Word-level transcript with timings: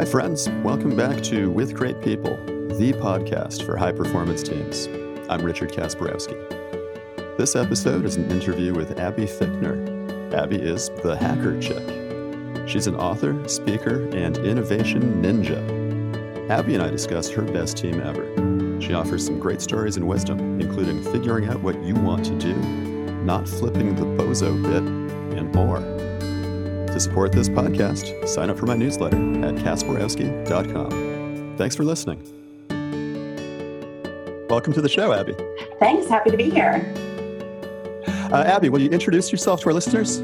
Hi, 0.00 0.06
friends. 0.06 0.48
Welcome 0.64 0.96
back 0.96 1.22
to 1.24 1.50
With 1.50 1.74
Great 1.74 2.00
People, 2.00 2.34
the 2.46 2.94
podcast 2.94 3.66
for 3.66 3.76
high 3.76 3.92
performance 3.92 4.42
teams. 4.42 4.86
I'm 5.28 5.42
Richard 5.42 5.72
Kasperowski. 5.72 7.36
This 7.36 7.54
episode 7.54 8.06
is 8.06 8.16
an 8.16 8.30
interview 8.30 8.72
with 8.72 8.98
Abby 8.98 9.26
Fichtner. 9.26 10.32
Abby 10.32 10.56
is 10.56 10.88
the 11.02 11.14
Hacker 11.14 11.60
Chick. 11.60 12.66
She's 12.66 12.86
an 12.86 12.96
author, 12.96 13.46
speaker, 13.46 14.08
and 14.16 14.38
innovation 14.38 15.22
ninja. 15.22 16.48
Abby 16.48 16.76
and 16.76 16.82
I 16.82 16.88
discuss 16.88 17.28
her 17.28 17.42
best 17.42 17.76
team 17.76 18.00
ever. 18.00 18.80
She 18.80 18.94
offers 18.94 19.26
some 19.26 19.38
great 19.38 19.60
stories 19.60 19.98
and 19.98 20.08
wisdom, 20.08 20.62
including 20.62 21.04
figuring 21.12 21.46
out 21.50 21.60
what 21.60 21.78
you 21.84 21.94
want 21.94 22.24
to 22.24 22.38
do, 22.38 22.54
not 23.22 23.46
flipping 23.46 23.94
the 23.96 24.06
bozo 24.06 24.62
bit, 24.62 24.82
and 25.38 25.54
more. 25.54 25.99
To 26.92 26.98
support 26.98 27.30
this 27.30 27.48
podcast, 27.48 28.26
sign 28.26 28.50
up 28.50 28.58
for 28.58 28.66
my 28.66 28.74
newsletter 28.74 29.16
at 29.44 29.54
kasperowski.com. 29.54 31.54
Thanks 31.56 31.76
for 31.76 31.84
listening. 31.84 32.18
Welcome 34.48 34.72
to 34.72 34.82
the 34.82 34.88
show, 34.88 35.12
Abby. 35.12 35.36
Thanks. 35.78 36.08
Happy 36.08 36.30
to 36.30 36.36
be 36.36 36.50
here. 36.50 36.92
Uh, 38.32 38.42
Abby, 38.44 38.70
will 38.70 38.80
you 38.80 38.90
introduce 38.90 39.30
yourself 39.30 39.60
to 39.60 39.68
our 39.68 39.72
listeners? 39.72 40.20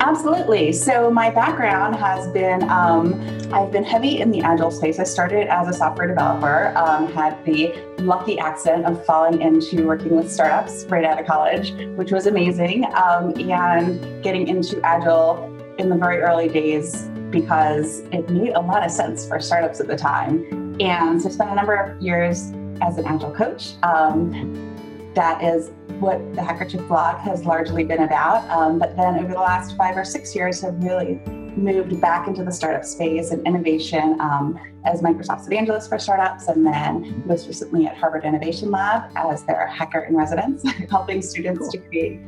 Absolutely. 0.00 0.72
So 0.72 1.10
my 1.10 1.30
background 1.30 1.96
has 1.96 2.28
been 2.28 2.62
um, 2.70 3.20
I've 3.52 3.72
been 3.72 3.82
heavy 3.82 4.20
in 4.20 4.30
the 4.30 4.42
agile 4.42 4.70
space. 4.70 5.00
I 5.00 5.04
started 5.04 5.48
as 5.48 5.66
a 5.66 5.72
software 5.72 6.06
developer, 6.06 6.72
um, 6.76 7.12
had 7.12 7.44
the 7.44 7.74
lucky 7.98 8.38
accident 8.38 8.86
of 8.86 9.04
falling 9.04 9.42
into 9.42 9.84
working 9.86 10.14
with 10.14 10.30
startups 10.30 10.84
right 10.84 11.04
out 11.04 11.20
of 11.20 11.26
college, 11.26 11.72
which 11.96 12.12
was 12.12 12.26
amazing, 12.26 12.84
um, 12.94 13.34
and 13.50 14.22
getting 14.22 14.46
into 14.46 14.80
agile 14.82 15.52
in 15.78 15.88
the 15.88 15.96
very 15.96 16.20
early 16.20 16.48
days 16.48 17.08
because 17.30 18.00
it 18.12 18.28
made 18.30 18.52
a 18.52 18.60
lot 18.60 18.84
of 18.84 18.90
sense 18.90 19.26
for 19.26 19.40
startups 19.40 19.80
at 19.80 19.86
the 19.86 19.96
time. 19.96 20.76
And 20.80 21.20
so 21.20 21.28
I 21.28 21.32
spent 21.32 21.50
a 21.50 21.54
number 21.54 21.74
of 21.74 22.00
years 22.00 22.52
as 22.82 22.98
an 22.98 23.06
agile 23.06 23.32
coach. 23.32 23.74
Um, 23.82 24.72
that 25.14 25.42
is 25.42 25.70
what 25.98 26.34
the 26.34 26.42
Hacker 26.42 26.66
Chick 26.66 26.86
blog 26.88 27.18
has 27.20 27.44
largely 27.44 27.84
been 27.84 28.02
about. 28.02 28.48
Um, 28.50 28.78
but 28.78 28.96
then 28.96 29.18
over 29.18 29.32
the 29.32 29.40
last 29.40 29.76
five 29.76 29.96
or 29.96 30.04
six 30.04 30.34
years 30.34 30.60
have 30.60 30.82
really 30.82 31.20
moved 31.56 31.98
back 32.02 32.28
into 32.28 32.44
the 32.44 32.52
startup 32.52 32.84
space 32.84 33.30
and 33.30 33.44
innovation 33.46 34.20
um, 34.20 34.60
as 34.84 35.00
Microsoft's 35.00 35.46
evangelist 35.46 35.88
for 35.88 35.98
startups, 35.98 36.48
and 36.48 36.66
then 36.66 37.22
most 37.26 37.46
recently 37.46 37.86
at 37.86 37.96
Harvard 37.96 38.24
Innovation 38.24 38.70
Lab 38.70 39.10
as 39.16 39.42
their 39.44 39.66
hacker 39.66 40.00
in 40.00 40.14
residence, 40.14 40.62
helping 40.90 41.22
students 41.22 41.60
cool. 41.60 41.70
to 41.70 41.78
create 41.78 42.20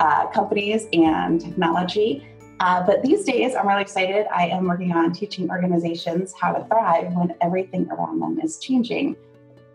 uh, 0.00 0.26
companies 0.26 0.86
and 0.92 1.40
technology 1.40 2.26
uh, 2.62 2.80
but 2.86 3.02
these 3.02 3.24
days, 3.24 3.56
I'm 3.56 3.66
really 3.66 3.82
excited. 3.82 4.24
I 4.32 4.46
am 4.46 4.68
working 4.68 4.92
on 4.92 5.12
teaching 5.12 5.50
organizations 5.50 6.32
how 6.40 6.52
to 6.52 6.64
thrive 6.66 7.12
when 7.12 7.34
everything 7.40 7.90
around 7.90 8.20
them 8.20 8.38
is 8.40 8.60
changing. 8.60 9.16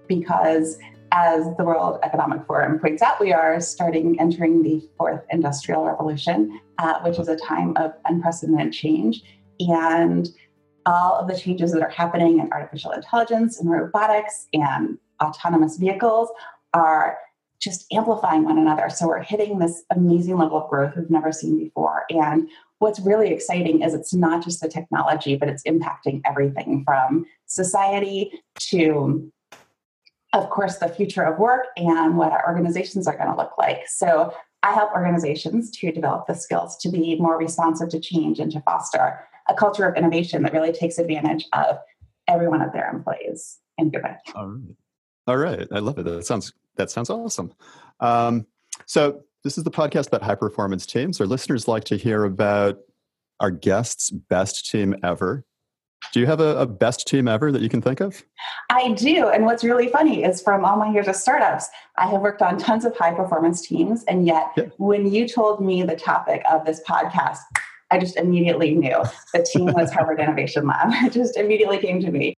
Because 0.07 0.79
as 1.11 1.43
the 1.57 1.65
World 1.65 1.99
Economic 2.03 2.45
Forum 2.45 2.79
points 2.79 3.01
out, 3.01 3.19
we 3.19 3.33
are 3.33 3.59
starting 3.59 4.17
entering 4.21 4.63
the 4.63 4.87
fourth 4.97 5.21
industrial 5.31 5.83
revolution, 5.83 6.61
uh, 6.77 7.01
which 7.01 7.19
is 7.19 7.27
a 7.27 7.35
time 7.35 7.75
of 7.75 7.91
unprecedented 8.05 8.71
change. 8.71 9.21
And 9.59 10.29
all 10.85 11.15
of 11.15 11.27
the 11.27 11.37
changes 11.37 11.73
that 11.73 11.81
are 11.81 11.89
happening 11.89 12.39
in 12.39 12.49
artificial 12.53 12.91
intelligence 12.91 13.59
and 13.59 13.69
robotics 13.69 14.47
and 14.53 14.97
autonomous 15.21 15.75
vehicles 15.75 16.29
are 16.73 17.17
just 17.59 17.91
amplifying 17.91 18.45
one 18.45 18.57
another. 18.57 18.89
So 18.89 19.07
we're 19.07 19.23
hitting 19.23 19.59
this 19.59 19.83
amazing 19.89 20.37
level 20.37 20.61
of 20.63 20.69
growth 20.69 20.93
we've 20.95 21.09
never 21.09 21.31
seen 21.31 21.57
before. 21.57 22.03
And 22.09 22.47
what's 22.79 22.99
really 22.99 23.31
exciting 23.31 23.81
is 23.81 23.93
it's 23.93 24.13
not 24.13 24.43
just 24.43 24.61
the 24.61 24.67
technology, 24.67 25.35
but 25.35 25.49
it's 25.49 25.63
impacting 25.63 26.21
everything 26.25 26.83
from 26.85 27.25
society 27.45 28.31
to, 28.59 29.31
of 30.33 30.49
course, 30.49 30.77
the 30.77 30.89
future 30.89 31.23
of 31.23 31.39
work 31.39 31.67
and 31.75 32.17
what 32.17 32.31
our 32.31 32.45
organizations 32.47 33.07
are 33.07 33.17
going 33.17 33.29
to 33.29 33.35
look 33.35 33.57
like. 33.57 33.87
So 33.87 34.33
I 34.63 34.73
help 34.73 34.91
organizations 34.91 35.71
to 35.77 35.91
develop 35.91 36.27
the 36.27 36.33
skills 36.33 36.77
to 36.77 36.89
be 36.89 37.15
more 37.19 37.37
responsive 37.37 37.89
to 37.89 37.99
change 37.99 38.39
and 38.39 38.51
to 38.51 38.61
foster 38.61 39.19
a 39.49 39.53
culture 39.53 39.87
of 39.87 39.95
innovation 39.95 40.43
that 40.43 40.53
really 40.53 40.73
takes 40.73 40.97
advantage 40.97 41.45
of 41.53 41.77
every 42.27 42.47
one 42.47 42.61
of 42.61 42.73
their 42.73 42.89
employees 42.89 43.59
in 43.77 43.91
Quebec. 43.91 44.19
All 44.35 44.47
right. 44.47 44.75
All 45.27 45.37
right. 45.37 45.67
I 45.71 45.79
love 45.79 45.97
it. 45.99 46.03
That 46.03 46.25
sounds 46.25 46.53
that 46.75 46.91
sounds 46.91 47.09
awesome. 47.09 47.53
Um, 47.99 48.45
so 48.85 49.23
this 49.47 49.57
is 49.57 49.63
the 49.63 49.71
podcast 49.71 50.07
about 50.07 50.21
high 50.23 50.35
performance 50.35 50.85
teams. 50.85 51.21
Our 51.21 51.25
listeners 51.25 51.69
like 51.69 51.85
to 51.85 51.95
hear 51.95 52.25
about 52.25 52.79
our 53.39 53.49
guests' 53.49 54.09
best 54.09 54.69
team 54.69 54.93
ever. 55.05 55.45
Do 56.11 56.19
you 56.19 56.25
have 56.25 56.41
a, 56.41 56.57
a, 56.57 56.65
best 56.65 57.07
team 57.07 57.29
ever 57.29 57.49
that 57.53 57.61
you 57.61 57.69
can 57.69 57.81
think 57.81 58.01
of? 58.01 58.21
I 58.69 58.91
do. 58.91 59.29
And 59.29 59.45
what's 59.45 59.63
really 59.63 59.87
funny 59.87 60.25
is 60.25 60.41
from 60.41 60.65
all 60.65 60.75
my 60.75 60.91
years 60.91 61.07
of 61.07 61.15
startups, 61.15 61.69
I 61.97 62.07
have 62.07 62.19
worked 62.19 62.41
on 62.41 62.57
tons 62.57 62.83
of 62.83 62.97
high 62.97 63.13
performance 63.13 63.65
teams. 63.65 64.03
And 64.09 64.27
yet, 64.27 64.51
yeah. 64.57 64.65
when 64.79 65.13
you 65.13 65.29
told 65.29 65.61
me 65.61 65.81
the 65.81 65.95
topic 65.95 66.43
of 66.51 66.65
this 66.65 66.81
podcast, 66.85 67.39
I 67.89 67.99
just 67.99 68.17
immediately 68.17 68.75
knew 68.75 69.01
the 69.33 69.47
team 69.49 69.67
was 69.67 69.91
Harvard 69.93 70.19
Innovation 70.19 70.67
Lab. 70.67 70.89
It 71.05 71.13
just 71.13 71.37
immediately 71.37 71.77
came 71.77 72.01
to 72.01 72.11
me. 72.11 72.33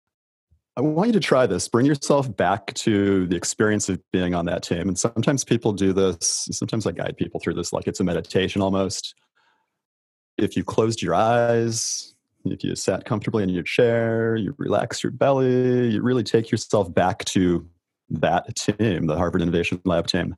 I 0.79 0.81
want 0.81 1.07
you 1.07 1.13
to 1.13 1.19
try 1.19 1.45
this. 1.45 1.67
Bring 1.67 1.85
yourself 1.85 2.33
back 2.37 2.73
to 2.75 3.27
the 3.27 3.35
experience 3.35 3.89
of 3.89 3.99
being 4.13 4.33
on 4.33 4.45
that 4.45 4.63
team. 4.63 4.87
And 4.87 4.97
sometimes 4.97 5.43
people 5.43 5.73
do 5.73 5.91
this. 5.91 6.47
Sometimes 6.53 6.87
I 6.87 6.93
guide 6.93 7.17
people 7.17 7.41
through 7.41 7.55
this 7.55 7.73
like 7.73 7.85
it's 7.85 7.99
a 7.99 8.03
meditation 8.05 8.61
almost. 8.61 9.13
If 10.37 10.55
you 10.55 10.63
closed 10.63 11.01
your 11.01 11.15
eyes, 11.15 12.15
if 12.45 12.63
you 12.63 12.77
sat 12.77 13.03
comfortably 13.03 13.43
in 13.43 13.49
your 13.49 13.63
chair, 13.63 14.37
you 14.37 14.55
relax 14.57 15.03
your 15.03 15.11
belly, 15.11 15.89
you 15.89 16.01
really 16.01 16.23
take 16.23 16.49
yourself 16.49 16.93
back 16.93 17.25
to 17.25 17.67
that 18.11 18.55
team, 18.55 19.07
the 19.07 19.17
Harvard 19.17 19.41
Innovation 19.41 19.81
Lab 19.83 20.07
team, 20.07 20.37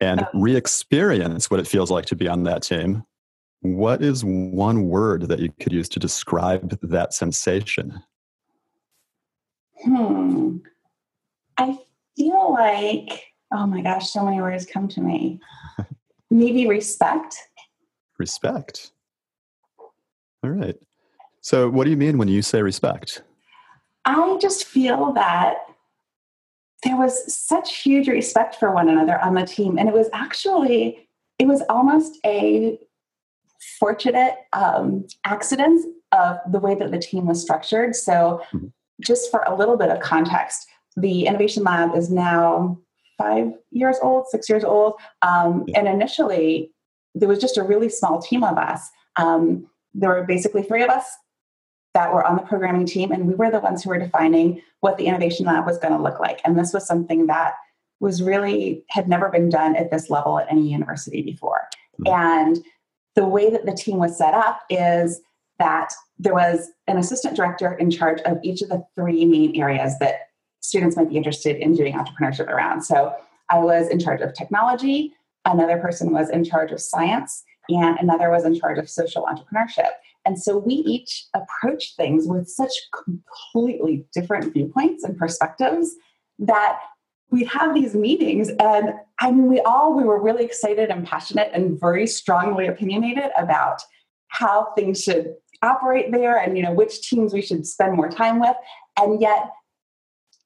and 0.00 0.28
re 0.32 0.54
experience 0.54 1.50
what 1.50 1.58
it 1.58 1.66
feels 1.66 1.90
like 1.90 2.06
to 2.06 2.14
be 2.14 2.28
on 2.28 2.44
that 2.44 2.62
team. 2.62 3.02
What 3.62 4.00
is 4.00 4.24
one 4.24 4.84
word 4.84 5.22
that 5.22 5.40
you 5.40 5.52
could 5.58 5.72
use 5.72 5.88
to 5.88 5.98
describe 5.98 6.78
that 6.82 7.14
sensation? 7.14 8.00
Hmm. 9.84 10.58
I 11.56 11.78
feel 12.16 12.52
like, 12.52 13.32
oh 13.52 13.66
my 13.66 13.82
gosh, 13.82 14.10
so 14.10 14.24
many 14.24 14.40
words 14.40 14.66
come 14.66 14.88
to 14.88 15.00
me. 15.00 15.40
Maybe 16.30 16.66
respect. 16.66 17.36
Respect. 18.18 18.92
All 19.78 20.50
right. 20.50 20.76
So, 21.40 21.68
what 21.68 21.84
do 21.84 21.90
you 21.90 21.96
mean 21.96 22.18
when 22.18 22.28
you 22.28 22.42
say 22.42 22.62
respect? 22.62 23.22
I 24.04 24.38
just 24.40 24.64
feel 24.64 25.12
that 25.12 25.56
there 26.84 26.96
was 26.96 27.34
such 27.34 27.78
huge 27.78 28.08
respect 28.08 28.56
for 28.56 28.72
one 28.72 28.88
another 28.88 29.18
on 29.20 29.34
the 29.34 29.44
team. 29.44 29.78
And 29.78 29.88
it 29.88 29.94
was 29.94 30.08
actually, 30.12 31.08
it 31.38 31.46
was 31.46 31.62
almost 31.68 32.18
a 32.24 32.78
fortunate 33.78 34.36
um, 34.52 35.06
accident 35.24 35.84
of 36.12 36.38
the 36.50 36.60
way 36.60 36.74
that 36.74 36.90
the 36.90 36.98
team 36.98 37.26
was 37.26 37.40
structured. 37.40 37.96
So, 37.96 38.42
mm-hmm 38.52 38.68
just 39.00 39.30
for 39.30 39.42
a 39.46 39.54
little 39.54 39.76
bit 39.76 39.90
of 39.90 40.00
context, 40.00 40.66
the 40.96 41.26
Innovation 41.26 41.62
Lab 41.62 41.94
is 41.94 42.10
now 42.10 42.78
five 43.16 43.52
years 43.70 43.96
old, 44.02 44.26
six 44.28 44.48
years 44.48 44.64
old. 44.64 44.94
Um, 45.22 45.66
and 45.74 45.86
initially, 45.88 46.70
there 47.14 47.28
was 47.28 47.40
just 47.40 47.56
a 47.56 47.62
really 47.62 47.88
small 47.88 48.20
team 48.20 48.44
of 48.44 48.56
us. 48.56 48.88
Um, 49.16 49.66
there 49.94 50.10
were 50.10 50.24
basically 50.24 50.62
three 50.62 50.82
of 50.82 50.90
us 50.90 51.06
that 51.94 52.12
were 52.12 52.24
on 52.24 52.36
the 52.36 52.42
programming 52.42 52.86
team, 52.86 53.10
and 53.10 53.26
we 53.26 53.34
were 53.34 53.50
the 53.50 53.60
ones 53.60 53.82
who 53.82 53.90
were 53.90 53.98
defining 53.98 54.62
what 54.80 54.98
the 54.98 55.06
Innovation 55.06 55.46
Lab 55.46 55.66
was 55.66 55.78
going 55.78 55.94
to 55.94 56.02
look 56.02 56.20
like. 56.20 56.40
And 56.44 56.58
this 56.58 56.72
was 56.72 56.86
something 56.86 57.26
that 57.26 57.54
was 58.00 58.22
really 58.22 58.84
had 58.90 59.08
never 59.08 59.28
been 59.28 59.48
done 59.48 59.74
at 59.74 59.90
this 59.90 60.08
level 60.08 60.38
at 60.38 60.50
any 60.50 60.70
university 60.70 61.22
before. 61.22 61.68
Mm-hmm. 62.00 62.14
And 62.14 62.64
the 63.16 63.26
way 63.26 63.50
that 63.50 63.66
the 63.66 63.74
team 63.74 63.98
was 63.98 64.16
set 64.16 64.34
up 64.34 64.60
is 64.70 65.20
that 65.58 65.92
there 66.18 66.34
was 66.34 66.70
an 66.86 66.98
assistant 66.98 67.36
director 67.36 67.72
in 67.74 67.90
charge 67.90 68.20
of 68.22 68.38
each 68.42 68.62
of 68.62 68.68
the 68.68 68.84
three 68.94 69.24
main 69.24 69.60
areas 69.60 69.98
that 69.98 70.28
students 70.60 70.96
might 70.96 71.08
be 71.08 71.16
interested 71.16 71.56
in 71.56 71.74
doing 71.74 71.94
entrepreneurship 71.94 72.48
around. 72.48 72.82
So 72.82 73.14
I 73.50 73.58
was 73.58 73.88
in 73.88 73.98
charge 73.98 74.20
of 74.20 74.34
technology, 74.34 75.14
another 75.44 75.78
person 75.78 76.12
was 76.12 76.30
in 76.30 76.44
charge 76.44 76.72
of 76.72 76.80
science, 76.80 77.42
and 77.68 77.98
another 77.98 78.30
was 78.30 78.44
in 78.44 78.58
charge 78.58 78.78
of 78.78 78.88
social 78.88 79.24
entrepreneurship. 79.24 79.90
And 80.24 80.38
so 80.38 80.58
we 80.58 80.74
each 80.74 81.26
approached 81.34 81.96
things 81.96 82.26
with 82.26 82.48
such 82.48 82.72
completely 82.92 84.04
different 84.12 84.52
viewpoints 84.52 85.04
and 85.04 85.16
perspectives 85.16 85.94
that 86.38 86.78
we'd 87.30 87.48
have 87.48 87.74
these 87.74 87.94
meetings 87.94 88.48
and 88.60 88.94
I 89.20 89.30
mean 89.30 89.48
we 89.48 89.60
all 89.60 89.94
we 89.94 90.04
were 90.04 90.20
really 90.20 90.44
excited 90.44 90.90
and 90.90 91.06
passionate 91.06 91.50
and 91.52 91.78
very 91.78 92.06
strongly 92.06 92.66
opinionated 92.66 93.30
about 93.36 93.82
how 94.28 94.72
things 94.76 95.02
should 95.02 95.34
operate 95.62 96.12
there 96.12 96.38
and 96.38 96.56
you 96.56 96.62
know 96.62 96.72
which 96.72 97.00
teams 97.02 97.32
we 97.32 97.42
should 97.42 97.66
spend 97.66 97.94
more 97.94 98.08
time 98.08 98.40
with 98.40 98.56
and 99.00 99.20
yet 99.20 99.50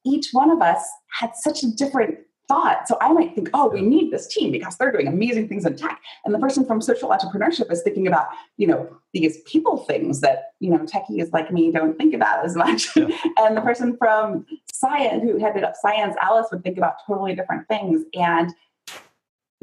each 0.05 0.29
one 0.33 0.51
of 0.51 0.61
us 0.61 0.85
had 1.11 1.31
such 1.35 1.63
a 1.63 1.71
different 1.71 2.19
thought. 2.49 2.89
So 2.89 2.99
I 3.01 3.13
might 3.13 3.35
think, 3.35 3.51
oh, 3.55 3.69
we 3.69 3.83
need 3.83 4.13
this 4.13 4.27
team 4.27 4.51
because 4.51 4.77
they're 4.77 4.93
doing 4.93 5.07
amazing 5.07 5.49
things 5.49 5.65
in 5.65 5.77
tech. 5.77 6.01
And 6.25 6.35
the 6.35 6.39
person 6.39 6.67
from 6.67 6.81
social 6.81 7.09
entrepreneurship 7.09 7.71
is 7.71 7.83
thinking 7.83 8.07
about, 8.07 8.27
you 8.57 8.67
know, 8.67 8.95
these 9.13 9.41
people 9.43 9.79
things 9.85 10.21
that, 10.21 10.53
you 10.61 10.71
know, 10.71 10.79
techies 10.79 11.33
like 11.33 11.53
me 11.53 11.71
don't 11.71 11.97
think 11.97 12.15
about 12.15 12.45
as 12.45 12.57
much. 12.57 12.89
Yeah. 12.97 13.09
and 13.39 13.57
the 13.57 13.61
person 13.61 13.97
from 13.97 14.45
science 14.73 15.23
who 15.23 15.39
headed 15.39 15.65
up 15.65 15.75
science, 15.81 16.17
Alice, 16.21 16.49
would 16.51 16.63
think 16.63 16.79
about 16.79 16.97
totally 17.07 17.35
different 17.35 17.69
things. 17.69 18.03
And 18.15 18.53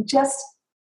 just 0.06 0.42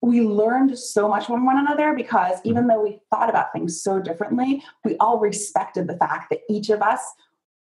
we 0.02 0.22
learned 0.22 0.78
so 0.78 1.08
much 1.10 1.26
from 1.26 1.46
one 1.46 1.60
another 1.60 1.94
because 1.94 2.38
mm. 2.40 2.46
even 2.46 2.68
though 2.68 2.82
we 2.82 3.00
thought 3.10 3.30
about 3.30 3.52
things 3.54 3.82
so 3.82 4.00
differently, 4.00 4.64
we 4.86 4.96
all 4.98 5.20
respected 5.20 5.88
the 5.88 5.98
fact 5.98 6.30
that 6.30 6.40
each 6.50 6.70
of 6.70 6.82
us 6.82 7.02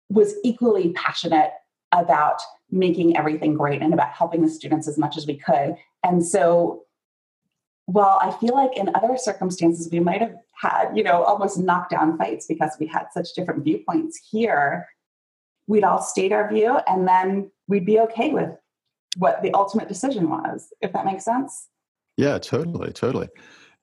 was 0.10 0.36
equally 0.44 0.94
passionate 0.94 1.52
about 1.92 2.42
making 2.72 3.18
everything 3.18 3.56
great 3.56 3.82
and 3.82 3.94
about 3.94 4.12
helping 4.12 4.42
the 4.42 4.50
students 4.50 4.88
as 4.88 4.98
much 4.98 5.18
as 5.18 5.26
we 5.28 5.36
could. 5.36 5.76
And 6.04 6.26
so 6.26 6.84
while 7.86 8.20
I 8.22 8.32
feel 8.32 8.54
like 8.54 8.78
in 8.78 8.94
other 8.96 9.18
circumstances 9.18 9.90
we 9.92 10.00
might 10.00 10.22
have 10.22 10.36
had, 10.62 10.92
you 10.96 11.04
know, 11.04 11.24
almost 11.24 11.58
knockdown 11.58 12.18
fights 12.18 12.46
because 12.46 12.72
we 12.80 12.86
had 12.86 13.08
such 13.12 13.34
different 13.36 13.64
viewpoints 13.64 14.20
here, 14.30 14.88
we'd 15.68 15.84
all 15.84 16.02
state 16.02 16.32
our 16.32 16.52
view 16.52 16.80
and 16.88 17.08
then 17.08 17.52
we'd 17.68 17.86
be 17.86 18.00
okay 18.00 18.32
with 18.32 18.52
what 19.18 19.42
the 19.42 19.52
ultimate 19.54 19.88
decision 19.88 20.30
was, 20.30 20.72
if 20.82 20.94
that 20.94 21.06
makes 21.06 21.26
sense. 21.26 21.68
Yeah, 22.19 22.38
totally, 22.38 22.92
totally. 22.92 23.30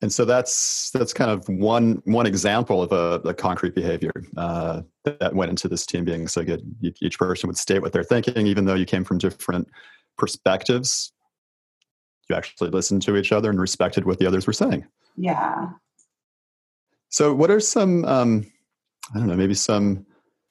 And 0.03 0.13
so 0.13 0.27
that's 0.27 0.91
that's 0.91 1.15
kind 1.15 1.31
of 1.31 1.49
one 1.49 2.03
one 2.05 2.27
example 2.27 2.83
of 2.83 2.93
a, 2.93 3.27
a 3.27 3.33
concrete 3.33 3.75
behavior 3.75 4.13
uh, 4.37 4.83
that 5.05 5.35
went 5.35 5.49
into 5.49 5.69
this 5.69 5.87
team 5.87 6.05
being 6.05 6.29
so 6.29 6.45
good. 6.45 6.61
Each 7.01 7.19
person 7.19 7.49
would 7.49 7.57
state 7.57 7.81
what 7.81 7.95
they're 7.95 8.05
thinking, 8.05 8.47
even 8.47 8.67
though 8.67 8.75
you 8.75 8.85
came 8.85 9.05
from 9.05 9.17
different 9.17 9.69
perspectives. 10.19 11.13
You 12.29 12.37
actually 12.37 12.69
listened 12.69 13.01
to 13.03 13.17
each 13.17 13.33
other 13.33 13.49
and 13.49 13.59
respected 13.59 14.05
what 14.05 14.19
the 14.19 14.27
others 14.27 14.47
were 14.47 14.53
saying. 14.53 14.87
Yeah. 15.17 15.71
So, 17.09 17.33
what 17.33 17.51
are 17.51 17.61
some 17.61 18.05
um, 18.05 18.53
I 19.15 19.19
don't 19.19 19.29
know, 19.29 19.37
maybe 19.37 19.55
some 19.55 20.05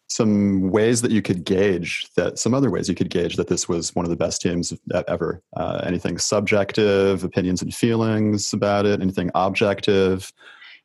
some 0.08 0.70
ways 0.70 1.02
that 1.02 1.12
you 1.12 1.22
could 1.22 1.44
gauge 1.44 2.08
that 2.16 2.38
some 2.38 2.54
other 2.54 2.70
ways 2.70 2.88
you 2.88 2.96
could 2.96 3.10
gauge 3.10 3.36
that 3.38 3.48
this 3.48 3.68
was 3.68 3.96
one 3.96 4.06
of 4.06 4.10
the 4.10 4.16
best 4.16 4.42
teams 4.42 4.74
ever. 5.08 5.42
Uh, 5.58 5.82
anything 5.84 6.18
subjective 6.18 7.24
opinions 7.24 7.62
and 7.62 7.74
feelings 7.74 8.54
about 8.54 8.86
it 8.86 9.02
anything 9.02 9.32
objective? 9.36 10.32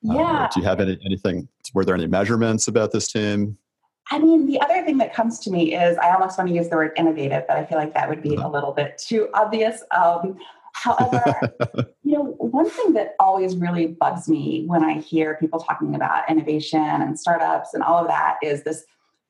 Uh, 0.09 0.15
yeah. 0.15 0.45
uh, 0.45 0.49
do 0.55 0.61
you 0.61 0.67
have 0.67 0.81
any 0.81 0.99
anything 1.05 1.47
were 1.75 1.85
there 1.85 1.95
any 1.95 2.07
measurements 2.07 2.67
about 2.69 2.93
this 2.93 3.13
team? 3.13 3.57
I 4.11 4.19
mean 4.19 4.47
the 4.47 4.61
other 4.61 4.83
thing 4.85 4.99
that 4.99 5.15
comes 5.15 5.39
to 5.41 5.51
me 5.51 5.75
is 5.77 5.97
i 5.99 6.13
almost 6.13 6.37
want 6.37 6.49
to 6.49 6.57
use 6.57 6.69
the 6.69 6.75
word 6.77 6.93
innovative 6.97 7.45
but 7.47 7.57
i 7.57 7.65
feel 7.65 7.79
like 7.79 7.95
that 7.95 8.09
would 8.09 8.23
be 8.23 8.37
uh-huh. 8.37 8.49
a 8.49 8.51
little 8.51 8.73
bit 8.73 8.99
too 8.99 9.29
obvious 9.35 9.85
um, 9.97 10.37
However, 10.73 11.55
you 12.05 12.13
know, 12.13 12.25
one 12.39 12.69
thing 12.69 12.93
that 12.95 13.15
always 13.19 13.57
really 13.57 13.89
bugs 13.89 14.29
me 14.29 14.65
when 14.67 14.85
I 14.85 14.95
hear 14.95 15.37
people 15.37 15.61
talking 15.61 15.95
about 15.95 16.31
innovation 16.31 16.81
and 16.81 17.19
startups 17.19 17.75
and 17.75 17.83
all 17.83 18.01
of 18.01 18.09
that 18.09 18.37
is 18.43 18.63
this 18.63 18.85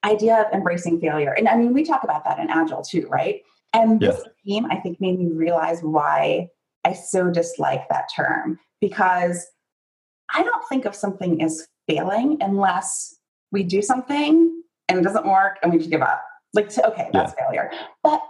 idea 0.04 0.42
of 0.42 0.52
embracing 0.52 1.00
failure. 1.00 1.32
And 1.32 1.48
I 1.48 1.56
mean, 1.56 1.72
we 1.74 1.84
talk 1.84 2.04
about 2.04 2.24
that 2.24 2.38
in 2.38 2.50
Agile 2.50 2.82
too, 2.82 3.06
right? 3.08 3.42
And 3.72 4.00
this 4.00 4.22
theme, 4.44 4.66
I 4.70 4.76
think, 4.76 5.00
made 5.00 5.18
me 5.18 5.30
realize 5.30 5.80
why 5.82 6.48
I 6.84 6.92
so 6.92 7.30
dislike 7.30 7.88
that 7.88 8.08
term 8.14 8.58
because 8.80 9.46
I 10.34 10.42
don't 10.42 10.64
think 10.68 10.84
of 10.86 10.94
something 10.94 11.42
as 11.42 11.66
failing 11.88 12.38
unless 12.40 13.16
we 13.52 13.62
do 13.62 13.82
something 13.82 14.62
and 14.88 14.98
it 14.98 15.02
doesn't 15.02 15.26
work 15.26 15.58
and 15.62 15.72
we 15.72 15.78
just 15.78 15.90
give 15.90 16.02
up. 16.02 16.24
Like, 16.52 16.68
to, 16.70 16.86
okay, 16.88 17.10
that's 17.12 17.32
yeah. 17.38 17.44
failure. 17.44 17.70
But 18.02 18.20